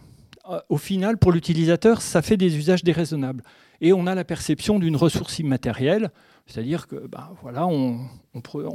au 0.68 0.76
final, 0.78 1.18
pour 1.18 1.32
l'utilisateur, 1.32 2.00
ça 2.00 2.22
fait 2.22 2.36
des 2.36 2.56
usages 2.56 2.82
déraisonnables. 2.82 3.42
Et 3.80 3.92
on 3.92 4.06
a 4.06 4.14
la 4.14 4.24
perception 4.24 4.78
d'une 4.78 4.96
ressource 4.96 5.38
immatérielle, 5.38 6.10
c'est-à-dire 6.46 6.86
que 6.86 7.06
ben, 7.06 7.30
voilà, 7.42 7.66
on, 7.66 8.08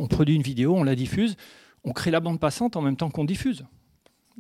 produit 0.09 0.35
une 0.35 0.43
vidéo, 0.43 0.75
on 0.75 0.83
la 0.83 0.95
diffuse, 0.95 1.35
on 1.83 1.91
crée 1.91 2.11
la 2.11 2.19
bande 2.19 2.39
passante 2.39 2.75
en 2.75 2.81
même 2.81 2.95
temps 2.95 3.09
qu'on 3.09 3.25
diffuse. 3.25 3.65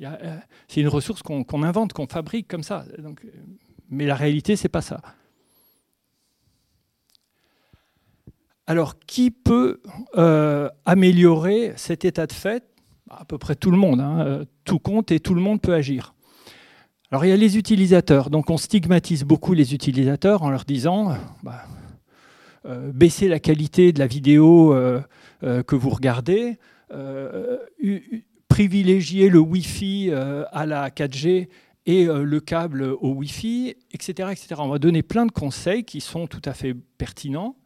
Euh, 0.01 0.37
c'est 0.67 0.81
une 0.81 0.87
ressource 0.87 1.21
qu'on 1.21 1.63
invente, 1.63 1.93
qu'on 1.93 2.07
fabrique 2.07 2.47
comme 2.47 2.63
ça. 2.63 2.85
Mais 3.89 4.05
la 4.05 4.15
réalité, 4.15 4.55
c'est 4.55 4.69
pas 4.69 4.81
ça. 4.81 5.01
Alors, 8.65 8.97
qui 8.99 9.29
peut 9.29 9.81
euh, 10.15 10.69
améliorer 10.85 11.73
cet 11.75 12.05
état 12.05 12.27
de 12.27 12.31
fait? 12.31 12.63
À 13.09 13.25
peu 13.25 13.37
près 13.37 13.55
tout 13.55 13.69
le 13.69 13.77
monde. 13.77 13.99
Hein. 13.99 14.45
Tout 14.63 14.79
compte 14.79 15.11
et 15.11 15.19
tout 15.19 15.35
le 15.35 15.41
monde 15.41 15.61
peut 15.61 15.73
agir. 15.73 16.12
Alors 17.13 17.25
il 17.25 17.29
y 17.29 17.31
a 17.31 17.37
les 17.37 17.59
utilisateurs, 17.59 18.31
donc 18.31 18.49
on 18.49 18.57
stigmatise 18.57 19.23
beaucoup 19.23 19.53
les 19.53 19.75
utilisateurs 19.75 20.41
en 20.41 20.49
leur 20.49 20.65
disant 20.65 21.15
bah, 21.43 21.63
euh, 22.65 22.91
baissez 22.91 23.27
la 23.27 23.39
qualité 23.39 23.93
de 23.93 23.99
la 23.99 24.07
vidéo 24.07 24.73
euh, 24.73 24.99
euh, 25.43 25.61
que 25.61 25.75
vous 25.75 25.91
regardez, 25.91 26.57
privilégiez 28.47 29.29
le 29.29 29.37
Wi-Fi 29.37 30.11
à 30.11 30.65
la 30.65 30.89
4G 30.89 31.49
et 31.85 32.05
le 32.05 32.39
câble 32.39 32.81
au 32.81 33.09
Wi-Fi, 33.09 33.75
etc., 33.91 34.29
etc. 34.31 34.55
On 34.57 34.69
va 34.69 34.79
donner 34.79 35.03
plein 35.03 35.27
de 35.27 35.31
conseils 35.31 35.83
qui 35.83 36.01
sont 36.01 36.25
tout 36.25 36.41
à 36.45 36.55
fait 36.55 36.73
pertinents. 36.97 37.57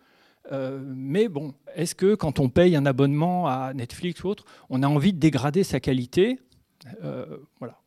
mais 0.51 1.30
bon, 1.30 1.54
est-ce 1.74 1.96
que 1.96 2.16
quand 2.16 2.42
on 2.42 2.50
paye 2.50 2.75
un 2.75 2.86
abonnement 2.86 3.48
à 3.48 3.74
Netflix 3.74 4.25
ou 4.25 4.27
autre, 4.27 4.44
on 4.70 4.84
a 4.84 4.88
envie 4.89 5.13
de 5.13 5.20
dégrader 5.20 5.63
sa 5.63 5.80
qualité? 5.80 6.38
Voilà. 7.60 7.80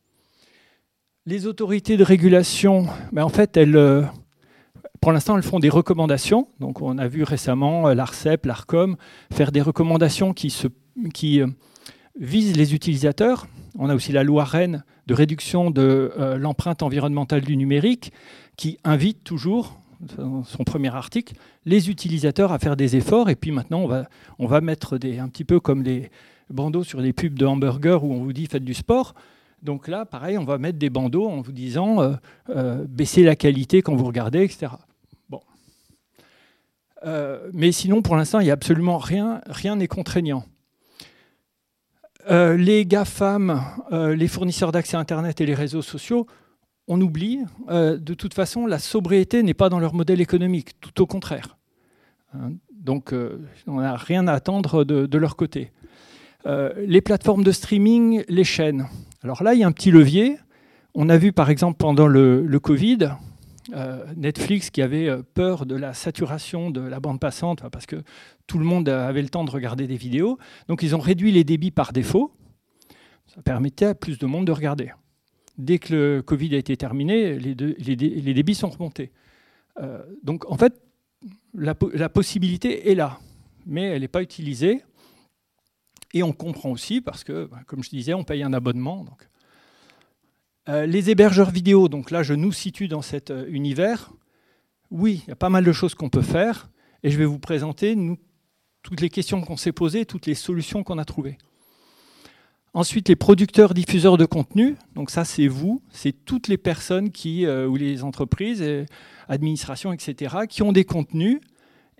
Les 1.27 1.45
autorités 1.45 1.97
de 1.97 2.03
régulation, 2.03 2.87
ben 3.11 3.23
en 3.23 3.29
fait, 3.29 3.55
elles, 3.55 3.75
euh, 3.75 4.01
pour 5.01 5.11
l'instant, 5.11 5.37
elles 5.37 5.43
font 5.43 5.59
des 5.59 5.69
recommandations. 5.69 6.47
Donc, 6.59 6.81
on 6.81 6.97
a 6.97 7.07
vu 7.07 7.21
récemment 7.21 7.89
euh, 7.89 7.93
l'ARCEP, 7.93 8.47
l'ARCOM 8.47 8.97
faire 9.31 9.51
des 9.51 9.61
recommandations 9.61 10.33
qui, 10.33 10.51
euh, 11.39 11.47
visent 12.19 12.57
les 12.57 12.73
utilisateurs. 12.73 13.45
On 13.77 13.87
a 13.87 13.93
aussi 13.93 14.11
la 14.11 14.23
loi 14.23 14.45
Rennes 14.45 14.83
de 15.05 15.13
réduction 15.13 15.69
de 15.69 16.11
l'empreinte 16.39 16.81
environnementale 16.81 17.41
du 17.41 17.55
numérique 17.55 18.11
qui 18.57 18.79
invite 18.83 19.23
toujours, 19.23 19.79
dans 20.17 20.43
son 20.43 20.63
premier 20.63 20.93
article, 20.93 21.35
les 21.65 21.91
utilisateurs 21.91 22.51
à 22.51 22.57
faire 22.57 22.75
des 22.75 22.95
efforts. 22.95 23.29
Et 23.29 23.35
puis 23.35 23.51
maintenant, 23.51 23.81
on 23.81 23.87
va, 23.87 24.09
on 24.39 24.47
va 24.47 24.59
mettre 24.59 24.97
des, 24.97 25.19
un 25.19 25.29
petit 25.29 25.45
peu 25.45 25.59
comme 25.59 25.83
les 25.83 26.09
bandeaux 26.49 26.83
sur 26.83 26.99
les 26.99 27.13
pubs 27.13 27.37
de 27.37 27.45
hamburgers 27.45 27.99
où 28.01 28.11
on 28.11 28.23
vous 28.23 28.33
dit 28.33 28.47
faites 28.47 28.65
du 28.65 28.73
sport. 28.73 29.13
Donc 29.61 29.87
là, 29.87 30.05
pareil, 30.05 30.37
on 30.37 30.43
va 30.43 30.57
mettre 30.57 30.79
des 30.79 30.89
bandeaux 30.89 31.27
en 31.27 31.41
vous 31.41 31.51
disant 31.51 32.01
euh, 32.01 32.13
euh, 32.49 32.85
baissez 32.87 33.23
la 33.23 33.35
qualité 33.35 33.81
quand 33.81 33.95
vous 33.95 34.05
regardez, 34.05 34.43
etc. 34.43 34.71
Bon. 35.29 35.41
Euh, 37.05 37.49
mais 37.53 37.71
sinon, 37.71 38.01
pour 38.01 38.15
l'instant, 38.15 38.39
il 38.39 38.45
n'y 38.45 38.49
a 38.49 38.53
absolument 38.53 38.97
rien, 38.97 39.41
rien 39.45 39.75
n'est 39.75 39.87
contraignant. 39.87 40.43
les 42.29 42.85
GAFAM, 42.85 43.61
les 43.91 44.27
fournisseurs 44.27 44.71
d'accès 44.71 44.97
Internet 44.97 45.41
et 45.41 45.45
les 45.45 45.55
réseaux 45.55 45.81
sociaux, 45.81 46.27
on 46.87 46.99
oublie, 46.99 47.39
de 47.69 48.13
toute 48.13 48.33
façon, 48.33 48.65
la 48.65 48.79
sobriété 48.79 49.43
n'est 49.43 49.53
pas 49.53 49.69
dans 49.69 49.79
leur 49.79 49.93
modèle 49.93 50.21
économique, 50.21 50.79
tout 50.79 51.01
au 51.01 51.05
contraire. 51.05 51.57
Hein, 52.33 52.53
donc, 52.71 53.13
on 53.67 53.79
n'a 53.79 53.95
rien 53.95 54.27
à 54.27 54.33
attendre 54.33 54.83
de 54.83 55.17
leur 55.17 55.35
côté. 55.35 55.71
Les 56.45 57.01
plateformes 57.01 57.43
de 57.43 57.51
streaming, 57.51 58.23
les 58.27 58.43
chaînes. 58.43 58.87
Alors 59.23 59.43
là, 59.43 59.53
il 59.53 59.59
y 59.59 59.63
a 59.63 59.67
un 59.67 59.71
petit 59.71 59.91
levier. 59.91 60.37
On 60.95 61.09
a 61.09 61.17
vu 61.17 61.31
par 61.31 61.49
exemple 61.49 61.77
pendant 61.77 62.07
le, 62.07 62.59
Covid, 62.59 63.09
Netflix 64.15 64.69
qui 64.69 64.81
avait 64.81 65.09
peur 65.33 65.65
de 65.65 65.75
la 65.75 65.93
saturation 65.93 66.71
de 66.71 66.81
la 66.81 66.99
bande 66.99 67.19
passante 67.19 67.63
parce 67.71 67.85
que 67.85 68.03
tout 68.47 68.57
le 68.57 68.65
monde 68.65 68.89
avait 68.89 69.21
le 69.21 69.29
temps 69.29 69.43
de 69.43 69.51
regarder 69.51 69.87
des 69.87 69.97
vidéos. 69.97 70.37
Donc 70.67 70.83
ils 70.83 70.95
ont 70.95 70.99
réduit 70.99 71.31
les 71.31 71.43
débits 71.43 71.71
par 71.71 71.93
défaut. 71.93 72.33
Ça 73.33 73.41
permettait 73.41 73.85
à 73.85 73.95
plus 73.95 74.17
de 74.17 74.25
monde 74.25 74.45
de 74.45 74.51
regarder. 74.51 74.91
Dès 75.57 75.79
que 75.79 75.93
le 75.93 76.21
Covid 76.21 76.55
a 76.55 76.57
été 76.57 76.75
terminé, 76.75 77.37
les, 77.39 77.55
débits 78.33 78.55
sont 78.55 78.69
remontés. 78.69 79.11
Euh, 79.79 80.01
donc 80.23 80.49
en 80.51 80.57
fait, 80.57 80.81
la, 81.53 81.75
possibilité 82.09 82.91
est 82.91 82.95
là, 82.95 83.19
mais 83.65 83.83
elle 83.83 84.01
n'est 84.01 84.07
pas 84.07 84.21
utilisée. 84.21 84.81
Et 86.13 86.23
on 86.23 86.33
comprend 86.33 86.69
aussi 86.71 87.01
parce 87.01 87.23
que, 87.23 87.45
bah, 87.45 87.59
comme 87.65 87.83
je 87.83 87.89
disais, 87.89 88.13
on 88.13 88.23
paye 88.23 88.43
un 88.43 88.53
abonnement. 88.53 89.05
Euh, 90.69 90.85
les 90.85 91.09
hébergeurs 91.09 91.49
vidéo, 91.49 91.87
donc 91.87 92.11
là 92.11 92.21
je 92.21 92.33
nous 92.33 92.51
situe 92.51 92.87
dans 92.87 93.01
cet 93.01 93.31
euh, 93.31 93.45
univers. 93.49 94.11
Oui, 94.91 95.23
il 95.25 95.29
y 95.29 95.31
a 95.31 95.35
pas 95.35 95.49
mal 95.49 95.63
de 95.63 95.71
choses 95.71 95.95
qu'on 95.95 96.09
peut 96.09 96.21
faire 96.21 96.69
et 97.01 97.09
je 97.09 97.17
vais 97.17 97.25
vous 97.25 97.39
présenter 97.39 97.97
toutes 98.83 99.01
les 99.01 99.09
questions 99.09 99.41
qu'on 99.41 99.57
s'est 99.57 99.71
posées, 99.71 100.05
toutes 100.05 100.27
les 100.27 100.35
solutions 100.35 100.83
qu'on 100.83 100.97
a 100.97 101.05
trouvées. 101.05 101.37
Ensuite, 102.73 103.09
les 103.09 103.15
producteurs, 103.15 103.73
diffuseurs 103.73 104.17
de 104.17 104.25
contenu. 104.25 104.75
Donc 104.95 105.09
ça, 105.09 105.25
c'est 105.25 105.47
vous, 105.47 105.81
c'est 105.91 106.13
toutes 106.13 106.47
les 106.47 106.57
personnes 106.57 107.09
qui, 107.09 107.45
euh, 107.45 107.67
ou 107.67 107.75
les 107.75 108.03
entreprises, 108.03 108.63
administrations, 109.27 109.93
etc., 109.93 110.35
qui 110.47 110.61
ont 110.61 110.71
des 110.71 110.85
contenus 110.85 111.39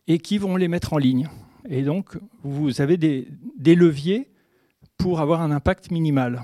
et 0.08 0.20
qui 0.20 0.38
vont 0.38 0.56
les 0.56 0.68
mettre 0.68 0.94
en 0.94 0.98
ligne. 0.98 1.30
Et 1.70 1.84
donc, 1.84 2.18
vous 2.44 2.82
avez 2.82 2.98
des, 2.98 3.28
leviers 3.76 4.28
pour 4.98 5.20
avoir 5.20 5.42
un 5.42 5.52
impact 5.52 5.92
minimal. 5.92 6.44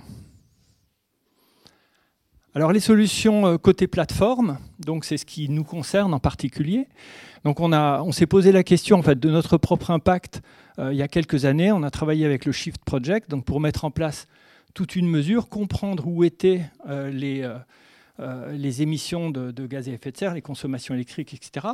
Alors 2.56 2.72
les 2.72 2.80
solutions 2.80 3.46
euh, 3.46 3.58
côté 3.58 3.86
plateforme, 3.86 4.58
donc 4.80 5.06
c'est 5.06 5.18
ce 5.18 5.26
qui 5.26 5.48
nous 5.48 5.64
concerne 5.64 6.12
en 6.14 6.20
particulier. 6.20 6.88
Donc 7.44 7.60
on, 7.60 7.72
on 7.72 8.12
s'est 8.12 8.26
posé 8.26 8.52
la 8.52 8.64
question 8.64 8.98
en 8.98 9.04
fait 9.04 9.20
de 9.20 9.30
notre 9.30 9.58
propre 9.58 9.92
impact 9.92 10.42
euh, 10.80 10.92
il 10.92 10.98
y 10.98 11.04
a 11.04 11.08
quelques 11.08 11.46
années. 11.46 11.72
On 11.72 11.84
a 11.84 11.92
travaillé 11.92 12.26
avec 12.26 12.46
le 12.46 12.52
Shift 12.52 12.84
Project 12.84 13.30
donc 13.30 13.46
pour 13.46 13.60
mettre 13.60 13.86
en 13.86 13.92
place 13.92 14.28
toute 14.74 14.96
une 14.96 15.08
mesure, 15.08 15.50
comprendre 15.50 16.08
où 16.08 16.24
étaient 16.24 16.62
euh, 16.88 17.12
les, 17.12 17.48
les 18.54 18.82
émissions 18.82 19.30
de, 19.30 19.68
gaz 19.68 19.88
à 19.88 19.92
effet 19.92 20.12
de 20.12 20.18
serre, 20.18 20.34
les 20.34 20.42
consommations 20.42 20.96
électriques, 20.96 21.36
etc. 21.36 21.68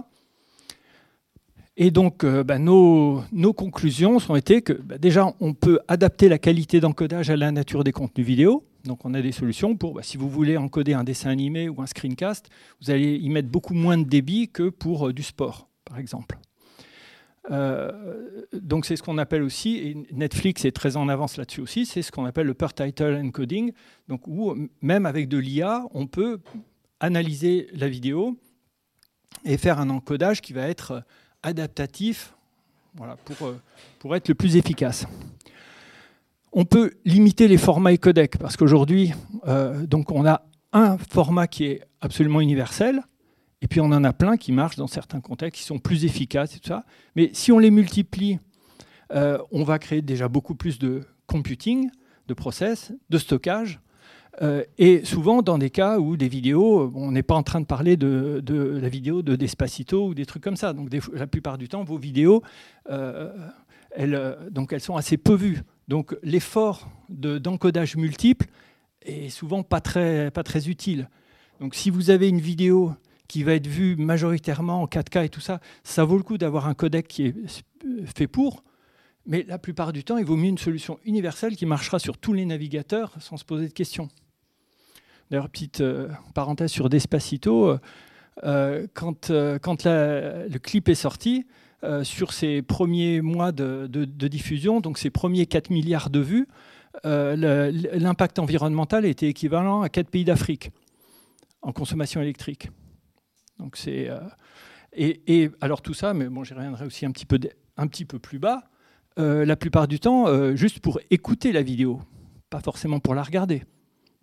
Et 1.75 1.89
donc, 1.89 2.23
bah, 2.25 2.59
nos, 2.59 3.23
nos, 3.31 3.53
conclusions 3.53 4.17
ont 4.29 4.35
été 4.35 4.61
que 4.61 4.73
bah, 4.73 4.97
déjà, 4.97 5.33
on 5.39 5.53
peut 5.53 5.79
adapter 5.87 6.29
la 6.29 6.37
qualité 6.37 6.79
d'encodage 6.79 7.29
à 7.29 7.35
la 7.35 7.51
nature 7.51 7.83
des 7.83 7.91
contenus 7.91 8.27
vidéo. 8.27 8.63
Donc 8.83 9.05
on 9.05 9.13
a 9.13 9.21
des 9.21 9.31
solutions 9.31 9.77
pour, 9.77 9.93
bah, 9.93 10.03
si 10.03 10.17
vous 10.17 10.29
voulez 10.29 10.57
encoder 10.57 10.93
un 10.93 11.03
dessin 11.03 11.29
animé 11.29 11.69
ou 11.69 11.81
un 11.81 11.87
screencast, 11.87 12.49
vous 12.81 12.91
allez 12.91 13.15
y 13.15 13.29
mettre 13.29 13.47
beaucoup 13.47 13.73
moins 13.73 13.97
de 13.97 14.03
débit 14.03 14.49
que 14.49 14.69
pour 14.69 15.07
euh, 15.07 15.13
du 15.13 15.23
sport, 15.23 15.69
par 15.85 15.97
exemple. 15.99 16.37
Euh, 17.51 18.45
donc 18.53 18.85
c'est 18.85 18.95
ce 18.95 19.03
qu'on 19.03 19.17
appelle 19.17 19.43
aussi, 19.43 19.77
et 19.77 19.97
Netflix 20.11 20.65
est 20.65 20.71
très 20.71 20.95
en 20.97 21.09
avance 21.09 21.37
là-dessus 21.37 21.61
aussi, 21.61 21.85
c'est 21.85 22.01
ce 22.01 22.11
qu'on 22.11 22.25
appelle 22.25 22.47
le 22.47 22.53
per 22.53 22.67
title 22.73 23.19
encoding, 23.21 23.73
donc 24.07 24.27
où 24.27 24.55
même 24.81 25.05
avec 25.05 25.27
de 25.27 25.37
l'IA, 25.37 25.85
on 25.93 26.07
peut 26.07 26.39
analyser 27.01 27.67
la 27.73 27.89
vidéo 27.89 28.37
et 29.43 29.57
faire 29.57 29.79
un 29.79 29.89
encodage 29.89 30.41
qui 30.41 30.53
va 30.53 30.69
être 30.69 31.03
adaptatif 31.43 32.33
euh, 33.01 33.53
pour 33.99 34.15
être 34.15 34.27
le 34.27 34.35
plus 34.35 34.55
efficace. 34.55 35.05
On 36.51 36.65
peut 36.65 36.93
limiter 37.05 37.47
les 37.47 37.57
formats 37.57 37.91
et 37.91 37.97
codecs 37.97 38.37
parce 38.37 38.57
qu'aujourd'hui, 38.57 39.13
euh, 39.47 39.85
on 40.09 40.25
a 40.25 40.43
un 40.71 40.97
format 40.97 41.47
qui 41.47 41.65
est 41.65 41.81
absolument 42.01 42.41
universel, 42.41 43.01
et 43.61 43.67
puis 43.67 43.79
on 43.79 43.85
en 43.85 44.03
a 44.03 44.13
plein 44.13 44.37
qui 44.37 44.51
marchent 44.51 44.75
dans 44.75 44.87
certains 44.87 45.21
contextes, 45.21 45.61
qui 45.61 45.65
sont 45.65 45.79
plus 45.79 46.05
efficaces 46.05 46.55
et 46.55 46.59
tout 46.59 46.67
ça. 46.67 46.83
Mais 47.15 47.31
si 47.33 47.51
on 47.51 47.59
les 47.59 47.71
multiplie, 47.71 48.39
euh, 49.13 49.37
on 49.51 49.63
va 49.63 49.79
créer 49.79 50.01
déjà 50.01 50.27
beaucoup 50.27 50.55
plus 50.55 50.79
de 50.79 51.05
computing, 51.27 51.89
de 52.27 52.33
process, 52.33 52.91
de 53.09 53.17
stockage. 53.17 53.79
Euh, 54.41 54.63
et 54.77 55.05
souvent 55.05 55.41
dans 55.41 55.57
des 55.57 55.69
cas 55.69 55.99
où 55.99 56.17
des 56.17 56.27
vidéos, 56.27 56.91
on 56.95 57.11
n'est 57.11 57.23
pas 57.23 57.35
en 57.35 57.43
train 57.43 57.61
de 57.61 57.65
parler 57.65 57.97
de, 57.97 58.41
la 58.81 58.89
vidéo 58.89 59.21
de 59.21 59.35
Despacito 59.35 60.07
ou 60.07 60.13
des 60.13 60.25
trucs 60.25 60.43
comme 60.43 60.55
ça. 60.55 60.73
Donc 60.73 60.89
la 61.13 61.27
plupart 61.27 61.57
du 61.57 61.67
temps, 61.67 61.83
vos 61.83 61.97
vidéos, 61.97 62.41
elles, 62.87 64.37
donc 64.51 64.73
elles 64.73 64.81
sont 64.81 64.95
assez 64.95 65.17
peu 65.17 65.35
vues. 65.35 65.61
Donc 65.87 66.15
l'effort 66.23 66.89
d'encodage 67.09 67.95
multiple 67.95 68.47
est 69.03 69.29
souvent 69.29 69.63
pas 69.63 69.81
très, 69.81 70.31
pas 70.31 70.43
très 70.43 70.69
utile. 70.69 71.09
Donc 71.59 71.75
si 71.75 71.89
vous 71.89 72.09
avez 72.09 72.29
une 72.29 72.39
vidéo 72.39 72.93
qui 73.27 73.43
va 73.43 73.53
être 73.53 73.67
vue 73.67 73.95
majoritairement 73.95 74.81
en 74.81 74.85
4K 74.85 75.25
et 75.25 75.29
tout 75.29 75.41
ça, 75.41 75.59
ça 75.83 76.03
vaut 76.03 76.17
le 76.17 76.23
coup 76.23 76.37
d'avoir 76.37 76.67
un 76.67 76.73
codec 76.73 77.07
qui 77.07 77.27
est 77.27 77.63
fait 78.05 78.27
pour, 78.27 78.63
mais 79.25 79.43
la 79.47 79.57
plupart 79.57 79.93
du 79.93 80.03
temps, 80.03 80.17
il 80.17 80.25
vaut 80.25 80.35
mieux 80.35 80.49
une 80.49 80.57
solution 80.57 80.99
universelle 81.05 81.55
qui 81.55 81.65
marchera 81.65 81.99
sur 81.99 82.17
tous 82.17 82.33
les 82.33 82.45
navigateurs 82.45 83.15
sans 83.19 83.37
se 83.37 83.45
poser 83.45 83.67
de 83.67 83.73
questions. 83.73 84.09
D'ailleurs, 85.33 85.49
petite 85.49 85.81
euh, 85.81 86.09
parenthèse 86.35 86.69
sur 86.69 86.89
Despacito, 86.89 87.79
euh, 88.43 88.87
quand, 88.93 89.31
euh, 89.31 89.57
quand 89.57 89.83
le 89.85 90.57
clip 90.59 90.89
est 90.89 90.95
sorti, 90.95 91.47
sur 92.03 92.31
ces 92.33 92.61
premiers 92.61 93.21
mois 93.21 93.51
de, 93.51 93.87
diffusion, 94.27 94.79
donc 94.79 94.99
ces 94.99 95.09
premiers 95.09 95.47
4 95.47 95.71
milliards 95.71 96.11
de 96.11 96.19
vues, 96.19 96.47
l'impact 97.03 98.37
environnemental 98.37 99.05
était 99.05 99.27
équivalent 99.27 99.81
à 99.81 99.89
4 99.89 100.07
pays 100.07 100.23
d'Afrique 100.23 100.71
en 101.63 101.71
consommation 101.73 102.21
électrique. 102.21 102.69
Donc 103.57 103.75
c'est 103.75 104.09
et, 104.93 105.49
alors 105.59 105.81
tout 105.81 105.95
ça, 105.95 106.13
mais 106.13 106.29
bon, 106.29 106.45
j'y 106.45 106.53
reviendrai 106.53 106.85
aussi 106.85 107.05
un 107.05 107.11
petit 107.11 107.25
peu 108.05 108.19
plus 108.19 108.39
bas. 108.39 108.63
la 109.17 109.55
plupart 109.57 109.89
du 109.89 109.99
temps, 109.99 110.55
juste 110.55 110.79
pour 110.79 111.01
écouter 111.09 111.51
la 111.51 111.63
vidéo, 111.63 111.99
pas 112.49 112.61
forcément 112.61 112.99
pour 112.99 113.13
la 113.13 113.23
regarder. 113.23 113.63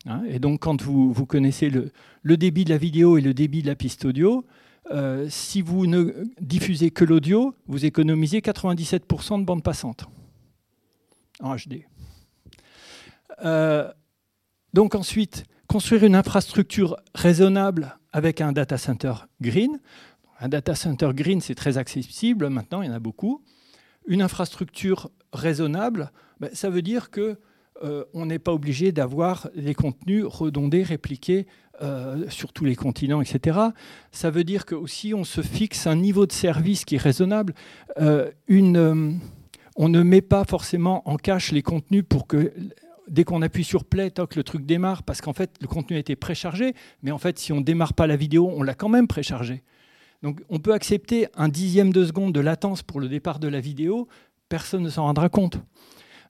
Hein. 0.07 0.23
et 0.29 0.39
donc, 0.39 0.61
quand 0.61 0.83
vous, 0.83 1.13
vous 1.13 1.27
connaissez 1.27 1.71
le, 1.71 1.93
débit 2.37 2.65
de 2.65 2.71
la 2.71 2.79
vidéo 2.79 3.19
et 3.19 3.21
le 3.21 3.35
débit 3.35 3.63
de 3.63 3.67
la 3.67 3.75
piste 3.75 4.05
audio, 4.05 4.45
euh, 4.91 5.27
si 5.29 5.63
vous 5.63 5.87
ne 5.87 6.25
diffusez 6.41 6.91
que 6.91 7.05
l'audio, 7.05 7.55
vous 7.67 7.85
économisez 7.85 8.41
97% 8.41 9.41
de 9.41 9.45
bande 9.45 9.63
passante 9.63 10.07
en 11.41 11.55
HD. 11.55 11.85
Euh, 13.45 13.91
donc 14.73 14.95
ensuite, 14.95 15.45
construire 15.67 16.05
une 16.05 16.15
infrastructure 16.15 16.97
raisonnable 17.15 17.97
avec 18.13 18.41
un 18.41 18.53
data 18.53 18.79
center 18.79 19.13
green. 19.41 19.81
Un 20.41 20.49
data 20.49 20.75
center 20.75 21.11
green, 21.15 21.41
c'est 21.41 21.55
très 21.55 21.79
accessible 21.79 22.49
maintenant, 22.49 22.83
il 22.83 22.89
y 22.89 22.91
en 22.91 22.95
a 22.95 23.01
beaucoup. 23.01 23.45
Une 24.07 24.23
infrastructure 24.23 25.11
raisonnable, 25.33 26.11
ben, 26.41 26.51
ça 26.55 26.71
veut 26.71 26.83
dire 26.83 27.11
que 27.11 27.39
euh, 27.83 28.05
on 28.13 28.27
n'est 28.27 28.39
pas 28.39 28.53
obligé 28.53 28.93
d'avoir 28.93 29.49
des 29.57 29.75
contenus 29.75 30.25
redondés, 30.27 30.83
répliqués 30.83 31.47
euh, 31.81 32.29
sur 32.29 32.53
tous 32.53 32.67
les 32.67 32.77
continents, 32.77 33.23
etc. 33.23 33.59
Ça 34.13 34.31
veut 34.31 34.45
dire 34.45 34.67
que 34.67 34.75
aussi 34.75 35.15
on 35.15 35.25
se 35.25 35.41
fixe 35.41 35.87
un 35.87 35.97
niveau 35.97 36.27
de 36.27 36.33
service 36.33 36.85
qui 36.85 36.97
est 36.97 36.99
raisonnable. 36.99 37.55
Euh, 37.99 38.31
on 38.49 39.89
ne 39.89 40.03
met 40.03 40.21
pas 40.21 40.45
forcément 40.45 41.09
en 41.09 41.17
cache 41.17 41.53
les 41.53 41.63
contenus 41.63 42.05
pour 42.07 42.27
que 42.27 42.53
dès 43.09 43.25
qu'on 43.25 43.41
appuie 43.41 43.65
sur 43.65 43.85
play, 43.85 44.11
toc, 44.11 44.37
le 44.37 44.45
truc 44.45 44.67
démarre 44.67 45.03
parce 45.03 45.23
qu'en 45.23 45.33
fait 45.33 45.51
le 45.63 45.67
contenu 45.67 45.97
a 45.97 46.01
été 46.01 46.17
préchargé. 46.17 46.75
Mais 47.03 47.13
en 47.13 47.19
fait, 47.19 47.39
si 47.39 47.53
on 47.53 47.63
démarre 47.63 47.95
pas 47.95 48.07
la 48.07 48.17
vidéo, 48.17 48.53
on 48.55 48.63
l'a 48.63 48.75
quand 48.75 48.91
même 48.91 49.09
préchargé. 49.09 49.63
Donc 50.23 50.43
on 50.51 50.59
peut 50.59 50.75
accepter 50.75 51.29
un 51.35 51.49
dixième 51.49 51.95
de 51.95 52.05
seconde 52.05 52.35
de 52.35 52.41
latence 52.41 52.83
pour 52.83 53.01
le 53.01 53.09
départ 53.09 53.39
de 53.39 53.49
la 53.49 53.61
vidéo, 53.61 54.07
personne 54.51 54.83
ne 54.83 54.91
s'en 54.91 55.05
rendra 55.05 55.31
compte. 55.31 55.59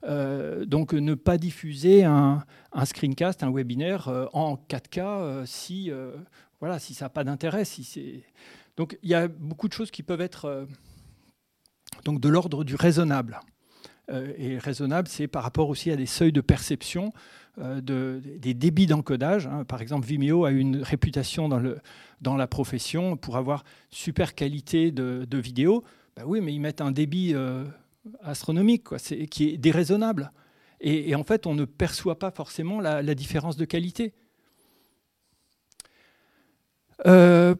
Euh, 0.03 0.65
donc 0.65 0.93
ne 0.93 1.13
pas 1.13 1.37
diffuser 1.37 2.03
un, 2.03 2.43
screencast, 2.85 3.43
un 3.43 3.51
webinaire 3.51 4.07
euh, 4.07 4.25
en 4.33 4.55
4K 4.55 4.99
euh, 4.99 5.45
si, 5.45 5.91
voilà, 6.59 6.79
si 6.79 6.93
ça 6.93 7.05
n'a 7.05 7.09
pas 7.09 7.23
d'intérêt. 7.23 7.65
Si 7.65 8.23
donc 8.77 8.97
il 9.03 9.09
y 9.09 9.15
a 9.15 9.27
beaucoup 9.27 9.67
de 9.67 9.73
choses 9.73 9.91
qui 9.91 10.03
peuvent 10.03 10.21
être 10.21 10.67
donc 12.05 12.19
de 12.19 12.29
l'ordre 12.29 12.63
du 12.63 12.75
raisonnable. 12.75 13.39
et 14.37 14.57
raisonnable, 14.57 15.07
c'est 15.07 15.27
par 15.27 15.43
rapport 15.43 15.69
aussi 15.69 15.91
à 15.91 15.95
des 15.95 16.05
seuils 16.05 16.31
de 16.31 16.41
perception, 16.41 17.13
de, 17.57 18.21
des 18.37 18.53
débits 18.53 18.87
d'encodage. 18.87 19.47
Hein. 19.47 19.65
Par 19.65 19.81
exemple, 19.81 20.07
Vimeo 20.07 20.45
a 20.45 20.51
une 20.51 20.81
réputation 20.81 21.49
dans, 21.49 22.37
la 22.37 22.47
profession 22.47 23.17
pour 23.17 23.37
avoir 23.37 23.63
super 23.89 24.33
qualité 24.35 24.91
de, 24.91 25.27
de 25.29 25.37
vidéo. 25.37 25.83
Ben 26.15 26.23
oui, 26.25 26.41
mais 26.41 26.53
ils 26.53 26.59
mettent 26.59 26.81
un 26.81 26.91
débit 26.91 27.35
astronomique, 28.21 28.83
quoi, 28.85 28.97
qui 28.99 29.49
est 29.49 29.57
déraisonnable. 29.57 30.31
Et, 30.79 31.13
en 31.13 31.23
fait, 31.23 31.45
on 31.45 31.53
ne 31.53 31.65
perçoit 31.65 32.17
pas 32.17 32.31
forcément 32.31 32.79
la, 32.79 33.15
différence 33.15 33.55
de 33.55 33.65
qualité. 33.65 34.13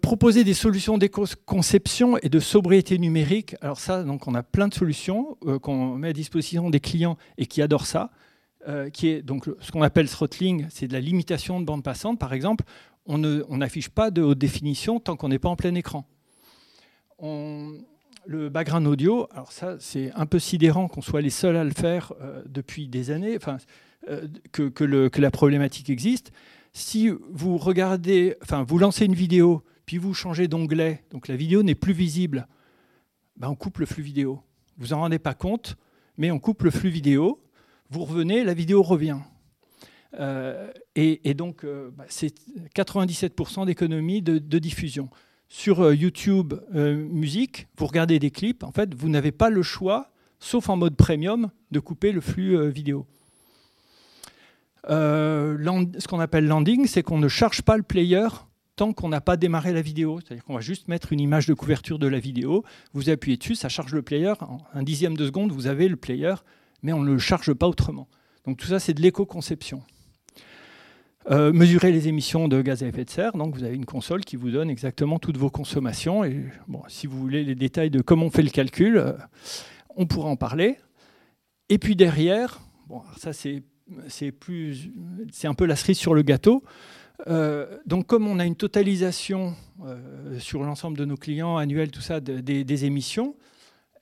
proposer 0.02 0.44
des 0.44 0.54
solutions 0.54 0.98
d'éco-conception 0.98 2.18
et 2.18 2.30
de 2.30 2.40
sobriété 2.40 2.98
numérique. 2.98 3.56
Alors 3.62 3.80
ça, 3.80 4.04
donc 4.04 4.28
on 4.28 4.36
a 4.36 4.44
plein 4.44 4.68
de 4.68 4.74
solutions 4.74 5.38
qu'on 5.62 5.96
met 5.96 6.10
à 6.10 6.14
disposition 6.14 6.70
des 6.70 6.80
clients 6.80 7.18
et 7.38 7.46
qui 7.46 7.62
adorent 7.62 7.88
ça. 7.88 8.12
qui 8.94 9.08
est 9.08 9.22
donc 9.22 9.50
ce 9.60 9.72
qu'on 9.72 9.82
appelle 9.82 10.10
throttling, 10.10 10.68
c'est 10.70 10.88
de 10.88 10.94
la 10.94 11.00
limitation 11.00 11.60
de 11.60 11.66
bande 11.66 11.84
passante. 11.84 12.20
Par 12.20 12.34
exemple, 12.34 12.66
on 13.06 13.58
n'affiche 13.58 13.90
pas 13.90 14.12
de 14.12 14.22
haute 14.22 14.38
définition 14.38 15.00
tant 15.00 15.16
qu'on 15.16 15.30
n'est 15.30 15.40
pas 15.40 15.50
en 15.50 15.56
plein 15.56 15.76
écran. 15.76 16.08
Le 18.26 18.50
background 18.50 18.88
audio, 18.88 19.28
alors 19.32 19.52
ça 19.52 19.78
c'est 19.80 20.12
un 20.14 20.26
peu 20.26 20.40
sidérant 20.40 20.88
qu'on 20.88 21.02
soit 21.02 21.22
les 21.22 21.30
seuls 21.30 21.58
à 21.58 21.64
le 21.64 21.72
faire 21.72 22.14
euh, 22.22 22.42
depuis 22.46 22.88
des 22.88 23.12
années, 23.12 23.36
enfin, 23.36 23.58
euh, 24.10 24.28
que, 24.52 25.20
la 25.20 25.32
problématique 25.32 25.90
existe. 25.90 26.32
Si 26.74 27.10
vous 27.30 27.58
regardez, 27.58 28.36
enfin 28.42 28.64
vous 28.64 28.78
lancez 28.78 29.06
une 29.06 29.16
vidéo, 29.16 29.64
puis 29.86 29.98
vous 29.98 30.14
changez 30.14 30.48
d'onglet, 30.48 31.04
donc 31.12 31.28
la 31.28 31.36
vidéo 31.36 31.64
n'est 31.64 31.76
plus 31.76 31.94
visible, 31.94 32.48
ben 33.38 33.50
on 33.50 33.56
coupe 33.56 33.80
le 33.80 33.86
flux 33.86 34.04
vidéo. 34.04 34.42
Vous 34.78 34.94
en 34.94 35.00
rendez 35.00 35.20
pas 35.20 35.34
compte, 35.34 35.76
mais 36.18 36.32
on 36.32 36.40
coupe 36.40 36.64
le 36.64 36.72
flux 36.72 36.90
vidéo. 36.90 37.44
Vous 37.90 38.06
revenez, 38.06 38.44
la 38.44 38.54
vidéo 38.54 38.82
revient. 38.82 39.18
Euh, 40.20 40.72
et, 40.96 41.34
donc, 41.34 41.66
bah, 41.66 42.06
c'est 42.08 42.34
97% 42.76 43.66
d'économie 43.66 44.22
de, 44.22 44.60
diffusion. 44.60 45.10
Sur 45.54 45.82
euh, 45.82 45.94
YouTube 45.94 46.54
Musique, 46.72 47.68
vous 47.76 47.86
regardez 47.86 48.20
des 48.20 48.32
clips, 48.32 48.64
en 48.64 48.72
fait, 48.72 48.96
vous 48.96 49.10
n'avez 49.10 49.34
pas 49.34 49.50
le 49.50 49.62
choix, 49.62 50.10
sauf 50.40 50.70
en 50.70 50.78
mode 50.78 50.96
premium, 50.96 51.52
de 51.72 51.82
couper 51.82 52.14
le 52.14 52.22
flux 52.22 52.70
vidéo. 52.70 53.06
ce 54.88 56.08
qu'on 56.08 56.22
appelle 56.22 56.48
landing, 56.48 56.88
c'est 56.88 57.04
qu'on 57.04 57.18
ne 57.18 57.28
charge 57.28 57.64
pas 57.64 57.76
le 57.76 57.84
player 57.84 58.30
tant 58.78 58.94
qu'on 58.94 59.10
n'a 59.10 59.20
pas 59.20 59.36
démarré 59.36 59.74
la 59.74 59.82
vidéo. 59.82 60.22
C'est-à-dire 60.22 60.46
qu'on 60.46 60.54
va 60.54 60.62
juste 60.62 60.88
mettre 60.88 61.12
une 61.12 61.20
image 61.20 61.48
de 61.48 61.54
couverture 61.54 62.00
de 62.00 62.08
la 62.08 62.20
vidéo, 62.20 62.64
vous 62.94 63.10
appuyez 63.10 63.36
dessus, 63.36 63.56
ça 63.56 63.68
charge 63.68 63.94
le 63.94 64.02
player, 64.02 64.34
en 64.40 64.60
un 64.74 64.84
dixième 64.84 65.18
de 65.18 65.26
seconde, 65.26 65.52
vous 65.52 65.68
avez 65.68 65.90
le 65.90 65.98
player, 65.98 66.36
mais 66.82 66.94
on 66.94 67.04
ne 67.04 67.12
le 67.12 67.20
charge 67.20 67.54
pas 67.54 67.68
autrement. 67.68 68.08
Donc 68.46 68.56
tout 68.56 68.68
ça, 68.68 68.80
c'est 68.80 68.94
de 68.94 69.02
l'éco-conception. 69.02 69.84
Euh, 71.30 71.54
mesurer 71.54 71.92
les 71.92 72.08
émissions 72.08 72.48
de 72.48 72.64
gaz 72.64 72.82
à 72.82 72.88
effet 72.88 73.06
de 73.06 73.10
serre. 73.10 73.34
Donc, 73.34 73.54
vous 73.54 73.64
avez 73.64 73.76
une 73.76 73.86
console 73.86 74.22
qui 74.22 74.36
vous 74.36 74.50
donne 74.50 74.72
exactement 74.72 75.20
toutes 75.20 75.38
vos 75.38 75.52
consommations. 75.52 76.24
Et 76.24 76.46
bon, 76.68 76.82
si 76.88 77.06
vous 77.06 77.20
voulez 77.20 77.44
les 77.44 77.54
détails 77.54 77.92
de 77.92 78.02
comment 78.02 78.26
on 78.26 78.32
fait 78.32 78.42
le 78.42 78.50
calcul, 78.50 78.98
euh, 78.98 79.14
on 79.96 80.08
pourra 80.08 80.30
en 80.30 80.36
parler. 80.36 80.78
Et 81.70 81.78
puis 81.78 81.96
derrière, 81.96 82.60
bon, 82.88 83.04
ça 83.18 83.34
c'est 83.34 83.62
plus, 84.32 84.92
c'est 85.32 85.48
un 85.48 85.54
peu 85.54 85.66
la 85.66 85.76
cerise 85.76 85.98
sur 85.98 86.16
le 86.16 86.24
gâteau. 86.24 86.64
Euh, 87.28 87.78
donc, 87.86 88.08
comme 88.08 88.28
on 88.28 88.40
a 88.40 88.46
une 88.46 88.56
totalisation 88.56 89.56
sur 90.40 90.64
l'ensemble 90.64 90.98
de 90.98 91.06
nos 91.06 91.18
clients 91.18 91.58
annuels, 91.58 91.92
tout 91.92 92.02
ça, 92.02 92.20
des, 92.20 92.86
émissions, 92.86 93.36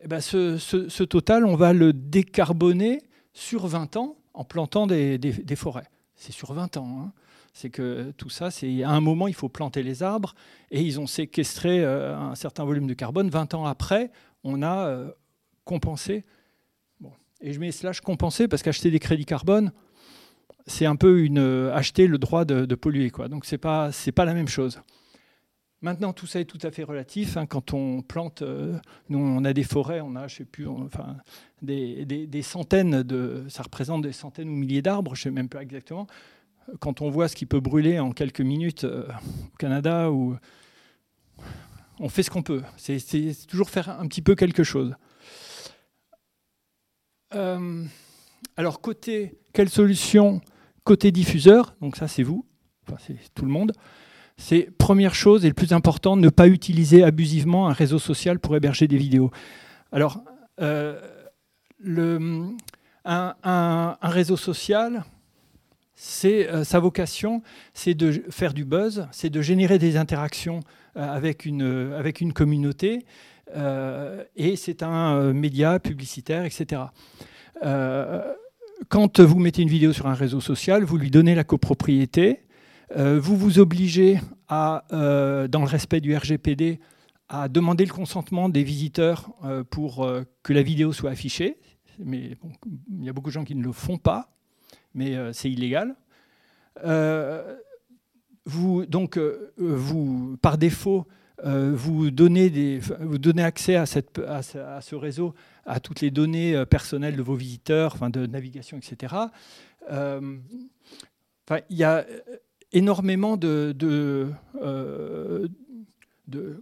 eh 0.01 0.07
ben 0.07 0.21
ce, 0.21 1.03
total, 1.03 1.45
on 1.45 1.55
va 1.55 1.73
le 1.73 1.91
décarboner 1.91 3.01
sur 3.33 3.67
20 3.67 3.97
ans 3.97 4.15
en 4.33 4.45
plantant 4.45 4.87
des 4.87 5.55
forêts 5.55 5.87
c'est 6.19 6.33
sur 6.33 6.53
20 6.53 6.77
ans. 6.77 7.01
Hein. 7.01 7.11
C'est 7.53 7.69
que 7.69 8.11
tout 8.17 8.29
ça, 8.29 8.51
c'est 8.51 8.83
à 8.83 8.91
un 8.91 8.99
moment, 8.99 9.27
il 9.27 9.33
faut 9.33 9.49
planter 9.49 9.81
les 9.81 10.03
arbres 10.03 10.35
et 10.69 10.81
ils 10.81 10.99
ont 10.99 11.07
séquestré 11.07 11.83
euh, 11.83 12.15
un 12.15 12.35
certain 12.35 12.63
volume 12.65 12.87
de 12.87 12.93
carbone. 12.93 13.29
20 13.29 13.53
ans 13.55 13.65
après, 13.65 14.11
on 14.43 14.61
a 14.61 14.87
euh, 14.87 15.11
compensé. 15.63 16.25
Et 17.41 17.53
je 17.53 17.59
mets 17.59 17.71
slash 17.71 18.01
compensé 18.01 18.49
parce 18.49 18.61
qu'acheter 18.61 18.91
des 18.91 18.99
crédits 18.99 19.25
carbone, 19.25 19.71
c'est 20.67 20.85
un 20.85 20.97
peu 20.97 21.21
une, 21.21 21.39
euh, 21.39 21.73
acheter 21.73 22.05
le 22.05 22.17
droit 22.17 22.43
de, 22.43 22.75
polluer. 22.75 23.09
Quoi. 23.09 23.29
Donc 23.29 23.45
ce 23.45 23.55
n'est 23.55 24.11
pas 24.11 24.25
la 24.25 24.33
même 24.33 24.49
chose. 24.49 24.81
Maintenant, 25.81 26.11
tout 26.11 26.27
ça 26.27 26.41
est 26.41 26.45
tout 26.45 26.59
à 26.63 26.71
fait 26.71 26.83
relatif. 26.83 27.37
Hein. 27.37 27.45
Quand 27.45 27.73
on 27.73 28.01
plante, 28.01 28.43
nous, 29.09 29.19
on 29.19 29.45
a 29.45 29.53
des 29.53 29.63
forêts, 29.63 30.01
on 30.01 30.15
a, 30.15 30.27
je 30.27 30.37
sais 30.37 30.45
plus, 30.45 30.67
enfin, 30.67 31.15
des, 31.61 32.41
centaines 32.41 33.03
de, 33.03 33.45
ça 33.49 33.63
représente 33.63 34.01
des 34.01 34.11
centaines 34.11 34.49
ou 34.49 34.55
milliers 34.55 34.81
d'arbres, 34.81 35.15
je 35.15 35.21
ne 35.21 35.23
sais 35.23 35.31
même 35.31 35.49
pas 35.49 35.61
exactement. 35.61 36.07
Quand 36.79 37.01
on 37.01 37.09
voit 37.09 37.27
ce 37.27 37.35
qui 37.35 37.45
peut 37.45 37.59
brûler 37.59 37.99
en 37.99 38.11
quelques 38.11 38.41
minutes 38.41 38.83
euh, 38.83 39.07
au 39.07 39.57
Canada, 39.57 40.11
ou 40.11 40.35
on 41.99 42.09
fait 42.09 42.23
ce 42.23 42.29
qu'on 42.29 42.43
peut. 42.43 42.61
C'est 42.77 43.47
toujours 43.47 43.69
faire 43.69 43.89
un 43.89 44.07
petit 44.07 44.21
peu 44.21 44.35
quelque 44.35 44.63
chose. 44.63 44.95
Euh, 47.35 47.85
alors 48.57 48.81
côté 48.81 49.37
quelle 49.53 49.69
solution? 49.69 50.41
Côté 50.83 51.11
diffuseur, 51.11 51.75
donc 51.81 51.95
ça 51.95 52.07
c'est 52.07 52.23
vous, 52.23 52.45
enfin, 52.87 52.97
c'est 53.05 53.17
tout 53.35 53.45
le 53.45 53.51
monde. 53.51 53.73
C'est 54.41 54.69
première 54.77 55.15
chose 55.15 55.43
et 55.43 55.49
le 55.49 55.53
plus 55.53 55.73
important, 55.73 56.15
ne 56.15 56.29
pas 56.29 56.47
utiliser 56.47 57.03
abusivement 57.03 57.67
un 57.67 57.73
réseau 57.73 57.99
social 57.99 58.39
pour 58.39 58.55
héberger 58.55 58.87
des 58.87 58.95
vidéos. 58.95 59.31
Alors 59.91 60.23
euh, 60.61 60.97
un, 63.03 63.97
réseau 64.01 64.37
social, 64.37 65.03
euh, 66.23 66.63
sa 66.63 66.79
vocation, 66.79 67.43
c'est 67.73 67.95
de 67.95 68.23
faire 68.29 68.53
du 68.53 68.63
buzz, 68.63 69.07
c'est 69.11 69.29
de 69.29 69.41
générer 69.41 69.77
des 69.77 69.97
interactions 69.97 70.61
euh, 70.95 71.15
avec, 71.15 71.45
une, 71.45 72.33
communauté, 72.33 73.05
et 74.37 74.55
c'est 74.55 74.83
un 74.83 75.33
média 75.33 75.79
publicitaire, 75.79 76.45
etc. 76.45 76.83
quand 78.87 79.19
vous 79.19 79.39
mettez 79.39 79.63
une 79.63 79.69
vidéo 79.69 79.91
sur 79.91 80.07
un 80.07 80.13
réseau 80.13 80.39
social, 80.39 80.85
vous 80.85 80.97
lui 80.97 81.11
donnez 81.11 81.35
la 81.35 81.43
copropriété, 81.43 82.39
vous 82.95 83.37
vous 83.37 83.59
obligez 83.59 84.19
à, 84.47 84.83
dans 84.91 85.61
le 85.61 85.67
respect 85.67 86.01
du 86.01 86.15
RGPD, 86.15 86.79
à 87.27 87.47
demander 87.47 87.85
le 87.85 87.93
consentement 87.93 88.49
des 88.49 88.63
visiteurs 88.63 89.29
pour 89.69 90.09
que 90.43 90.53
la 90.53 90.63
vidéo 90.63 90.91
soit 90.91 91.11
affichée 91.11 91.57
mais 91.99 92.37
il 92.89 93.03
y 93.03 93.09
a 93.09 93.13
beaucoup 93.13 93.29
de 93.29 93.33
gens 93.33 93.43
qui 93.43 93.55
ne 93.55 93.63
le 93.63 93.71
font 93.71 93.97
pas, 93.97 94.31
mais 94.93 95.15
euh, 95.15 95.33
c'est 95.33 95.51
illégal. 95.51 95.95
Euh, 96.83 97.55
vous, 98.45 98.85
donc, 98.85 99.17
euh, 99.17 99.53
vous, 99.57 100.37
par 100.41 100.57
défaut, 100.57 101.05
vous, 101.41 102.11
donnez 102.11 102.79
vous 102.99 103.17
donnez 103.17 103.43
accès 103.43 103.77
à, 103.77 103.85
cette, 103.85 104.19
à, 104.19 104.41
ce 104.41 104.95
réseau, 104.95 105.33
à 105.65 105.79
toutes 105.79 106.01
les 106.01 106.11
données 106.11 106.65
personnelles 106.65 107.15
de 107.15 107.21
vos 107.21 107.35
visiteurs, 107.35 107.93
enfin, 107.95 108.09
de 108.09 108.25
navigation, 108.25 108.77
etc. 108.77 109.15
il 109.89 111.77
y 111.77 111.83
a 111.85 112.05
énormément 112.71 113.37
de, 113.37 113.75
de, 113.77 114.31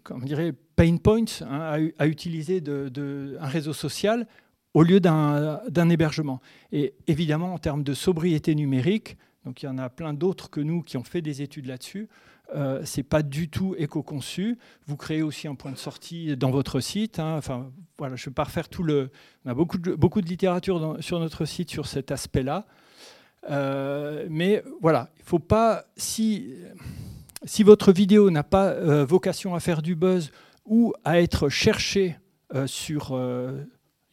comment 0.03 0.25
dirait, 0.25 0.53
pain 0.75 0.97
points 0.97 1.25
hein, 1.41 1.89
à, 1.97 2.07
utiliser 2.07 2.61
de, 2.61 3.37
un 3.39 3.47
réseau 3.47 3.73
social 3.73 4.27
au 4.73 4.83
lieu 4.83 4.99
d'un 4.99 5.89
hébergement. 5.89 6.39
Et 6.71 6.93
évidemment, 7.07 7.53
en 7.53 7.57
termes 7.57 7.83
de 7.83 7.93
sobriété 7.93 8.53
numérique, 8.55 9.17
donc 9.45 9.63
il 9.63 9.65
y 9.65 9.69
en 9.69 9.77
a 9.77 9.89
plein 9.89 10.13
d'autres 10.13 10.49
que 10.49 10.59
nous 10.59 10.83
qui 10.83 10.97
ont 10.97 11.03
fait 11.03 11.21
des 11.21 11.41
études 11.41 11.65
là-dessus, 11.65 12.09
euh, 12.55 12.81
c'est 12.85 13.03
pas 13.03 13.23
du 13.23 13.49
tout 13.49 13.75
éco-conçu. 13.77 14.57
Vous 14.85 14.95
créez 14.95 15.21
aussi 15.21 15.47
un 15.47 15.55
point 15.55 15.71
de 15.71 15.77
sortie 15.77 16.37
dans 16.37 16.51
votre 16.51 16.79
site. 16.79 17.19
Hein. 17.19 17.35
Enfin, 17.37 17.71
voilà, 17.97 18.15
je 18.15 18.23
ne 18.23 18.29
vais 18.29 18.33
pas 18.33 18.45
refaire 18.45 18.69
tout 18.69 18.83
le. 18.83 19.09
On 19.45 19.49
a 19.49 19.53
beaucoup 19.53 19.77
de, 19.77 19.93
beaucoup 19.93 20.21
de 20.21 20.27
littérature 20.27 20.97
sur 21.01 21.19
notre 21.19 21.45
site 21.45 21.69
sur 21.69 21.87
cet 21.87 22.11
aspect-là. 22.11 22.65
Euh, 23.49 24.27
mais 24.29 24.63
voilà, 24.81 25.10
il 25.17 25.23
faut 25.23 25.39
pas. 25.39 25.86
Si, 25.95 26.53
votre 27.60 27.91
vidéo 27.91 28.29
n'a 28.29 28.43
pas 28.43 28.69
euh, 28.69 29.05
vocation 29.05 29.55
à 29.55 29.60
faire 29.60 29.81
du 29.81 29.95
buzz 29.95 30.31
ou 30.65 30.93
à 31.05 31.21
être 31.21 31.49
cherchée 31.49 32.17
euh, 32.53 32.67
sur 32.67 33.17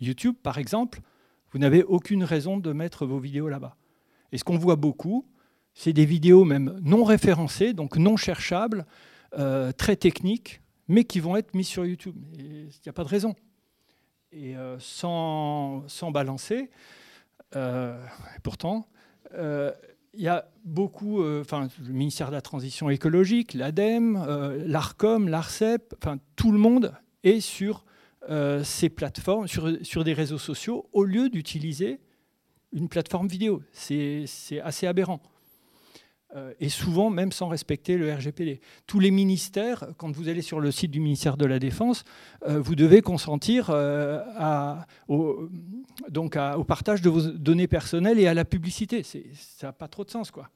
YouTube, 0.00 0.36
par 0.42 0.58
exemple, 0.58 1.00
vous 1.52 1.58
n'avez 1.58 1.82
aucune 1.82 2.24
raison 2.24 2.58
de 2.58 2.72
mettre 2.72 3.06
vos 3.06 3.18
vidéos 3.18 3.48
là-bas. 3.48 3.76
Et 4.32 4.38
ce 4.38 4.44
qu'on 4.44 4.58
voit 4.58 4.76
beaucoup, 4.76 5.26
c'est 5.72 5.92
des 5.92 6.04
vidéos 6.04 6.44
même 6.44 6.78
non 6.82 7.04
référencées, 7.04 7.72
donc 7.72 7.96
non 7.96 8.16
cherchables, 8.16 8.86
très 9.76 9.96
techniques, 9.96 10.60
mais 10.86 11.04
qui 11.04 11.18
vont 11.18 11.36
être 11.36 11.54
mises 11.54 11.68
sur 11.68 11.84
YouTube. 11.84 12.16
Il 12.38 12.66
n'y 12.66 12.88
a 12.88 12.92
pas 12.92 13.04
de 13.04 13.08
raison. 13.08 13.34
Et 14.32 14.54
sans, 14.78 15.84
balancer, 16.12 16.70
pourtant, 18.42 18.88
il 19.32 20.20
y 20.20 20.28
a 20.28 20.48
beaucoup, 20.64 21.24
enfin, 21.40 21.68
le 21.86 21.92
ministère 21.92 22.28
de 22.28 22.34
la 22.34 22.40
Transition 22.40 22.90
écologique, 22.90 23.54
l'ADEME, 23.54 24.62
l'ARCOM, 24.66 25.28
l'ARCEP, 25.28 25.94
tout 26.36 26.52
le 26.52 26.58
monde 26.58 26.92
est 27.24 27.40
sur 27.40 27.84
euh, 28.30 28.64
ces 28.64 28.88
plateformes 28.88 29.46
sur, 29.46 30.04
des 30.04 30.12
réseaux 30.14 30.38
sociaux 30.38 30.88
au 30.92 31.04
lieu 31.04 31.28
d'utiliser 31.28 32.00
une 32.72 32.88
plateforme 32.88 33.28
vidéo. 33.28 33.62
C'est 33.72 34.24
assez 34.62 34.86
aberrant. 34.86 35.20
Euh, 36.34 36.52
et 36.58 36.68
souvent 36.68 37.10
même 37.10 37.30
sans 37.30 37.48
respecter 37.48 37.96
le 37.96 38.12
RGPD. 38.12 38.60
Tous 38.88 38.98
les 38.98 39.12
ministères, 39.12 39.86
quand 39.98 40.10
vous 40.10 40.28
allez 40.28 40.42
sur 40.42 40.58
le 40.58 40.72
site 40.72 40.90
du 40.90 40.98
ministère 40.98 41.36
de 41.36 41.46
la 41.46 41.60
Défense, 41.60 42.04
euh, 42.48 42.58
vous 42.60 42.74
devez 42.74 43.02
consentir 43.02 43.70
à, 43.70 44.86
au, 45.08 45.48
donc 46.08 46.36
au 46.56 46.64
partage 46.64 47.02
de 47.02 47.10
vos 47.10 47.20
données 47.20 47.68
personnelles 47.68 48.18
et 48.18 48.26
à 48.26 48.34
la 48.34 48.44
publicité. 48.44 49.02
Ça 49.04 49.68
n'a 49.68 49.72
pas 49.72 49.86
trop 49.86 50.04
de 50.04 50.10
sens. 50.10 50.30
quoi. 50.30 50.50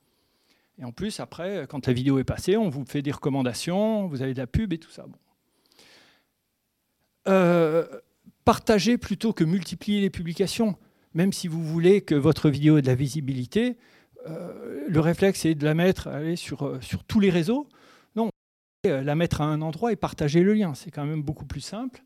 Et 0.78 0.84
en 0.84 0.92
plus, 0.92 1.20
après, 1.20 1.66
quand 1.68 1.86
la 1.86 1.92
vidéo 1.92 2.18
est 2.18 2.24
passée, 2.24 2.56
on 2.56 2.68
vous 2.68 2.84
fait 2.84 3.02
des 3.02 3.12
recommandations, 3.12 4.06
vous 4.06 4.22
avez 4.22 4.34
de 4.34 4.38
la 4.38 4.46
pub 4.46 4.72
et 4.72 4.78
tout 4.78 4.90
ça. 4.90 5.04
Bon. 5.06 5.18
Euh, 7.28 7.86
partagez 8.44 8.96
plutôt 8.96 9.32
que 9.32 9.44
multiplier 9.44 10.00
les 10.00 10.10
publications. 10.10 10.76
Même 11.14 11.32
si 11.32 11.48
vous 11.48 11.62
voulez 11.62 12.00
que 12.00 12.14
votre 12.14 12.48
vidéo 12.48 12.78
ait 12.78 12.82
de 12.82 12.86
la 12.86 12.94
visibilité, 12.94 13.70
euh, 13.70 13.74
le 14.88 15.00
réflexe 15.00 15.44
est 15.44 15.54
de 15.54 15.64
la 15.64 15.74
mettre 15.74 16.08
sur, 16.36 16.66
euh, 16.66 16.80
sur 16.80 17.04
tous 17.04 17.20
les 17.20 17.30
réseaux. 17.30 17.68
Non, 18.16 18.30
la 18.84 19.14
mettre 19.14 19.40
à 19.40 19.44
un 19.44 19.60
endroit 19.60 19.92
et 19.92 19.96
partager 19.96 20.42
le 20.42 20.54
lien. 20.54 20.74
C'est 20.74 20.90
quand 20.90 21.04
même 21.04 21.22
beaucoup 21.22 21.44
plus 21.44 21.60
simple. 21.60 22.02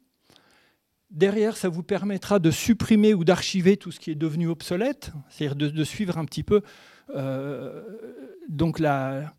Derrière, 1.11 1.56
ça 1.56 1.68
vous 1.68 1.82
permettra 1.82 2.38
de 2.38 2.50
supprimer 2.50 3.14
ou 3.14 3.24
d'archiver 3.24 3.76
tout 3.76 3.92
ce 3.92 4.00
qui 4.00 4.11
est 4.11 4.16
devenu 4.16 4.48
obsolète, 4.48 5.12
c'est-à-dire 5.28 5.56
de, 5.72 5.85
suivre 5.85 6.16
un 6.16 6.24
petit 6.24 6.42
peu. 6.42 6.62
Euh, 7.14 7.82
donc, 8.48 8.78
la, 8.78 9.35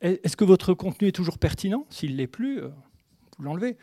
est-ce 0.00 0.36
que 0.36 0.44
votre 0.44 0.74
contenu 0.74 1.08
est 1.08 1.12
toujours 1.12 1.38
pertinent? 1.38 1.86
S'il 1.88 2.12
ne 2.12 2.16
l'est 2.16 2.26
plus, 2.26 2.62
vous 2.62 3.44
l'enlevez. 3.44 3.76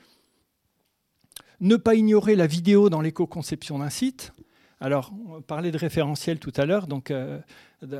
Ne 1.62 1.78
pas 1.78 1.96
ignorer 1.96 2.36
la 2.36 2.48
vidéo 2.48 2.90
dans 2.90 3.00
l'éco-conception 3.00 3.80
d'un 3.80 3.90
site. 3.90 4.34
Alors, 4.84 5.14
on 5.30 5.42
parlait 5.42 5.72
de 5.72 5.78
référentiel 5.78 6.40
tout 6.40 6.52
à 6.58 6.66
l'heure, 6.66 6.88
donc 6.88 7.10
euh, 7.10 7.40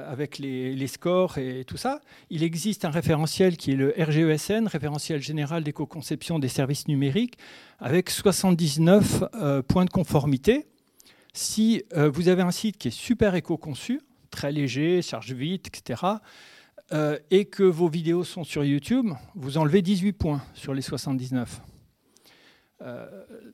avec 0.06 0.38
les, 0.38 0.88
scores 0.88 1.38
et 1.38 1.64
tout 1.64 1.78
ça. 1.78 2.02
Il 2.30 2.44
existe 2.44 2.84
un 2.84 2.90
référentiel 2.90 3.56
qui 3.56 3.72
est 3.72 3.78
le 3.78 3.96
RGESN, 3.98 4.68
référentiel 4.68 5.22
général 5.22 5.64
d'éco-conception 5.64 6.40
des 6.40 6.50
services 6.50 6.90
numériques, 6.90 7.38
avec 7.80 8.10
79 8.10 9.24
euh, 9.34 9.62
points 9.62 9.86
de 9.86 9.92
conformité. 9.92 10.68
Si 11.32 11.84
euh, 11.94 12.10
vous 12.10 12.28
avez 12.28 12.42
un 12.42 12.52
site 12.52 12.78
qui 12.78 12.90
est 12.90 12.92
super 12.92 13.34
éco-conçu, 13.36 14.02
très 14.30 14.52
léger, 14.52 15.02
charge 15.02 15.32
vite, 15.32 15.68
etc., 15.68 16.04
et 17.32 17.46
que 17.46 17.64
vos 17.64 17.88
vidéos 17.88 18.24
sont 18.24 18.44
sur 18.44 18.64
YouTube, 18.64 19.10
vous 19.34 19.58
enlevez 19.58 19.82
18 19.82 20.14
points 20.14 20.44
sur 20.54 20.76
les 20.76 20.84
79. 20.84 21.60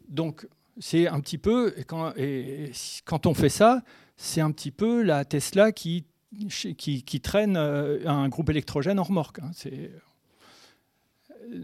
donc, 0.09 0.45
c'est 0.79 1.07
un 1.07 1.19
petit 1.19 1.37
peu, 1.37 1.73
quand, 1.87 3.25
on 3.25 3.33
fait 3.33 3.49
ça, 3.49 3.81
c'est 4.17 4.41
un 4.41 4.51
petit 4.51 4.71
peu 4.71 5.01
la 5.01 5.25
Tesla 5.25 5.71
qui, 5.71 6.05
qui, 6.49 7.21
traîne 7.21 7.57
euh, 7.57 8.07
un 8.07 8.29
groupe 8.29 8.49
électrogène 8.49 8.99
en 8.99 9.03
remorque. 9.03 9.39
Hein. 9.39 9.51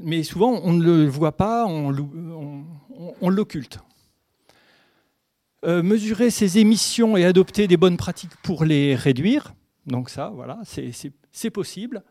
Mais 0.01 0.23
souvent, 0.23 0.59
on 0.63 0.73
ne 0.73 0.83
le 0.83 1.05
voit 1.05 1.37
pas, 1.37 1.65
on, 1.67 1.91
l'occulte. 3.29 3.79
Euh, 5.63 5.83
mesurer 5.83 6.29
ses 6.29 6.59
émissions 6.59 7.17
et 7.17 7.25
adopter 7.25 7.67
des 7.67 7.77
bonnes 7.77 7.97
pratiques 7.97 8.35
pour 8.43 8.65
les 8.65 8.95
réduire. 8.95 9.53
Donc 9.85 10.09
ça, 10.09 10.31
voilà, 10.33 10.59
c'est 10.65 11.49
possible. 11.51 12.03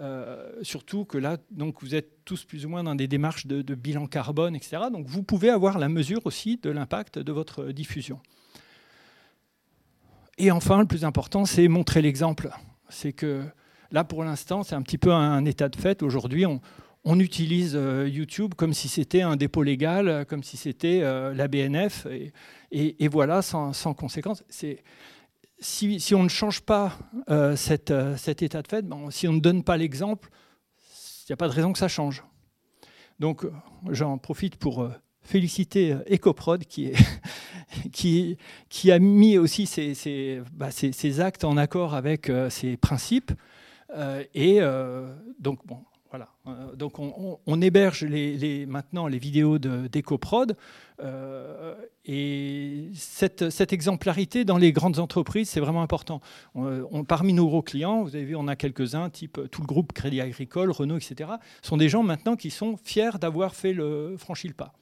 Euh, 0.00 0.50
surtout 0.62 1.04
que 1.04 1.18
là, 1.18 1.36
donc, 1.50 1.82
vous 1.82 1.94
êtes 1.94 2.24
tous 2.24 2.44
plus 2.44 2.64
ou 2.64 2.68
moins 2.68 2.82
dans 2.82 2.94
des 2.94 3.08
démarches 3.08 3.46
de, 3.46 3.74
bilan 3.74 4.06
carbone, 4.06 4.56
etc. 4.56 4.84
Donc 4.90 5.06
vous 5.06 5.22
pouvez 5.22 5.50
avoir 5.50 5.78
la 5.78 5.88
mesure 5.88 6.20
aussi 6.24 6.56
de 6.56 6.70
l'impact 6.70 7.18
de 7.18 7.32
votre 7.32 7.66
diffusion. 7.66 8.20
Et 10.38 10.50
enfin, 10.50 10.80
le 10.80 10.86
plus 10.86 11.04
important, 11.04 11.44
c'est 11.44 11.68
montrer 11.68 12.00
l'exemple. 12.00 12.50
C'est 12.88 13.12
que 13.12 13.44
là, 13.90 14.02
pour 14.02 14.24
l'instant, 14.24 14.62
c'est 14.62 14.74
un 14.74 14.82
petit 14.82 14.98
peu 14.98 15.12
un 15.12 15.44
état 15.44 15.68
de 15.68 15.76
fait. 15.76 16.02
Aujourd'hui, 16.02 16.46
on, 16.46 16.60
utilise 17.18 17.74
euh, 17.74 18.08
YouTube 18.08 18.54
comme 18.54 18.72
si 18.72 18.88
c'était 18.88 19.22
un 19.22 19.36
dépôt 19.36 19.62
légal, 19.62 20.24
comme 20.26 20.42
si 20.42 20.56
c'était 20.56 21.00
euh, 21.02 21.34
la 21.34 21.48
BNF, 21.48 22.06
et, 22.70 23.08
voilà, 23.08 23.42
sans, 23.42 23.72
sans 23.74 23.92
conséquence. 23.92 24.44
C'est 24.48 24.82
si, 25.62 26.14
on 26.14 26.22
ne 26.24 26.28
change 26.28 26.60
pas 26.60 26.98
euh, 27.30 27.56
euh, 27.90 28.16
cet 28.16 28.42
état 28.42 28.62
de 28.62 28.68
fait, 28.68 28.82
ben, 28.82 29.10
si 29.10 29.28
on 29.28 29.32
ne 29.32 29.40
donne 29.40 29.62
pas 29.62 29.76
l'exemple, 29.76 30.28
il 31.22 31.26
n'y 31.30 31.34
a 31.34 31.36
pas 31.36 31.48
de 31.48 31.52
raison 31.52 31.72
que 31.72 31.78
ça 31.78 31.88
change. 31.88 32.24
Donc 33.18 33.46
j'en 33.90 34.18
profite 34.18 34.56
pour 34.56 34.82
euh, 34.82 34.90
féliciter 35.22 35.96
EcoProd 36.10 36.64
qui, 37.92 38.36
a 38.90 38.98
mis 38.98 39.38
aussi 39.38 39.70
bah, 40.52 40.70
ses, 40.70 41.20
actes 41.20 41.44
en 41.44 41.56
accord 41.56 41.94
avec 41.94 42.30
ses 42.50 42.76
principes. 42.76 43.32
et 44.34 44.60
donc, 45.38 45.64
bon, 45.66 45.78
voilà. 46.12 46.28
Euh, 46.46 46.76
donc 46.76 46.98
on, 46.98 47.62
héberge 47.62 48.04
les, 48.04 48.66
maintenant 48.66 49.06
les 49.06 49.18
vidéos 49.18 49.58
d'EcoProd. 49.58 50.58
Euh, 51.00 51.74
et 52.04 52.90
cette, 52.94 53.72
exemplarité 53.72 54.44
dans 54.44 54.58
les 54.58 54.72
grandes 54.72 54.98
entreprises, 54.98 55.48
c'est 55.48 55.60
vraiment 55.60 55.80
important. 55.80 56.20
parmi 57.08 57.32
nos 57.32 57.46
gros 57.46 57.62
clients, 57.62 58.02
vous 58.02 58.14
avez 58.14 58.26
vu, 58.26 58.36
on 58.36 58.46
a 58.46 58.56
quelques-uns, 58.56 59.08
type 59.08 59.40
tout 59.50 59.62
le 59.62 59.66
groupe 59.66 59.94
Crédit 59.94 60.20
Agricole, 60.20 60.70
Renault, 60.70 60.98
etc., 60.98 61.30
sont 61.62 61.78
des 61.78 61.88
gens 61.88 62.02
maintenant 62.02 62.36
qui 62.36 62.50
sont 62.50 62.76
fiers 62.84 63.18
d'avoir 63.18 63.54
fait 63.54 63.72
le 63.72 64.16
franchi 64.18 64.48
le 64.48 64.54
pas. 64.54 64.74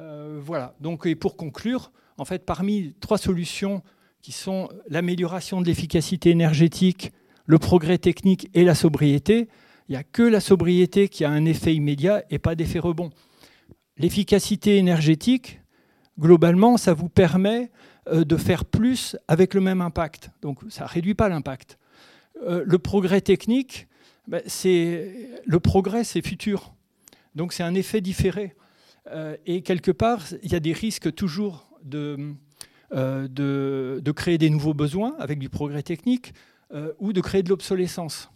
Euh, 0.00 0.38
voilà. 0.38 0.74
Donc, 0.80 1.06
et 1.06 1.14
pour 1.14 1.38
conclure, 1.38 1.92
en 2.18 2.26
fait, 2.26 2.44
parmi 2.44 2.94
trois 3.00 3.16
solutions 3.16 3.82
qui 4.20 4.32
sont 4.32 4.68
l'amélioration 4.86 5.62
de 5.62 5.66
l'efficacité 5.66 6.28
énergétique, 6.28 7.12
le 7.46 7.58
progrès 7.58 7.98
technique 7.98 8.48
et 8.54 8.64
la 8.64 8.74
sobriété, 8.74 9.48
il 9.88 9.92
n'y 9.92 9.96
a 9.96 10.04
que 10.04 10.22
la 10.22 10.40
sobriété 10.40 11.08
qui 11.08 11.24
a 11.24 11.30
un 11.30 11.44
effet 11.44 11.74
immédiat 11.74 12.22
et 12.30 12.38
pas 12.38 12.54
d'effet 12.54 12.78
rebond. 12.78 13.10
L'efficacité 13.96 14.76
énergétique, 14.76 15.60
globalement, 16.18 16.76
ça 16.76 16.94
vous 16.94 17.08
permet 17.08 17.70
euh, 18.08 18.24
de 18.24 18.36
faire 18.36 18.64
plus 18.64 19.16
avec 19.28 19.52
le 19.52 19.60
même 19.60 19.80
impact. 19.80 20.30
Donc 20.42 20.60
ça 20.68 20.84
ne 20.84 20.88
réduit 20.88 21.14
pas 21.14 21.28
l'impact. 21.28 21.76
Euh, 22.42 22.62
le 22.66 22.78
progrès 22.78 23.20
technique, 23.20 23.88
ben, 24.26 24.42
le 24.44 25.58
progrès, 25.58 26.04
c'est 26.04 26.22
futur. 26.22 26.72
Donc 27.34 27.52
c'est 27.52 27.62
un 27.62 27.74
effet 27.74 28.00
différé. 28.00 28.54
Euh, 29.12 29.36
et 29.44 29.62
quelque 29.62 29.90
part, 29.90 30.22
il 30.42 30.52
y 30.52 30.54
a 30.54 30.60
des 30.60 30.72
risques 30.72 31.14
toujours 31.14 31.68
de, 31.82 32.34
de, 32.92 34.12
créer 34.12 34.38
des 34.38 34.50
nouveaux 34.50 34.74
besoins 34.74 35.14
avec 35.18 35.38
du 35.38 35.48
progrès 35.48 35.82
technique, 35.82 36.32
euh, 36.72 36.92
ou 36.98 37.12
de 37.12 37.20
créer 37.20 37.42
de 37.42 37.48
l'obsolescence. 37.48 38.30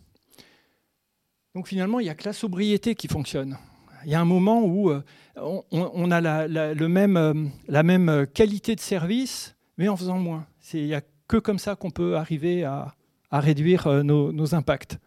Donc 1.55 1.69
finalement, 1.69 2.01
il 2.01 2.05
n'y 2.05 2.11
a 2.11 2.15
que 2.15 2.25
la 2.25 2.33
sobriété 2.33 2.95
qui 2.95 3.07
fonctionne. 3.07 3.57
Il 4.05 4.11
y 4.11 4.15
a 4.15 4.21
un 4.21 4.25
moment 4.25 4.63
où 4.65 4.91
euh, 4.91 5.03
on, 5.37 6.11
a 6.11 6.21
la, 6.21 6.49
le 6.49 6.89
même, 6.89 7.17
euh, 7.17 7.33
la 7.69 7.83
même 7.83 8.27
qualité 8.35 8.75
de 8.75 8.81
service, 8.81 9.55
mais 9.79 9.89
en 9.89 9.97
faisant 9.97 10.19
moins. 10.19 10.47
Il 10.73 10.87
n'y 10.87 10.95
a 10.95 11.03
que 11.29 11.37
comme 11.37 11.59
ça 11.59 11.77
qu'on 11.77 11.91
peut 11.91 12.17
arriver 12.17 12.65
à, 12.65 12.95
réduire 13.31 13.89
nos, 14.05 14.33
nos, 14.33 14.55
impacts. 14.55 14.99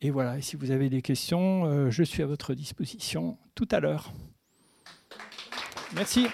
Et 0.00 0.10
voilà, 0.10 0.38
et 0.38 0.40
si 0.40 0.56
vous 0.56 0.70
avez 0.70 0.88
des 0.88 1.02
questions, 1.02 1.90
je 1.90 2.02
suis 2.02 2.22
à 2.22 2.26
votre 2.26 2.54
disposition 2.54 3.36
tout 3.54 3.68
à 3.70 3.80
l'heure. 3.80 4.12
Merci. 5.94 6.28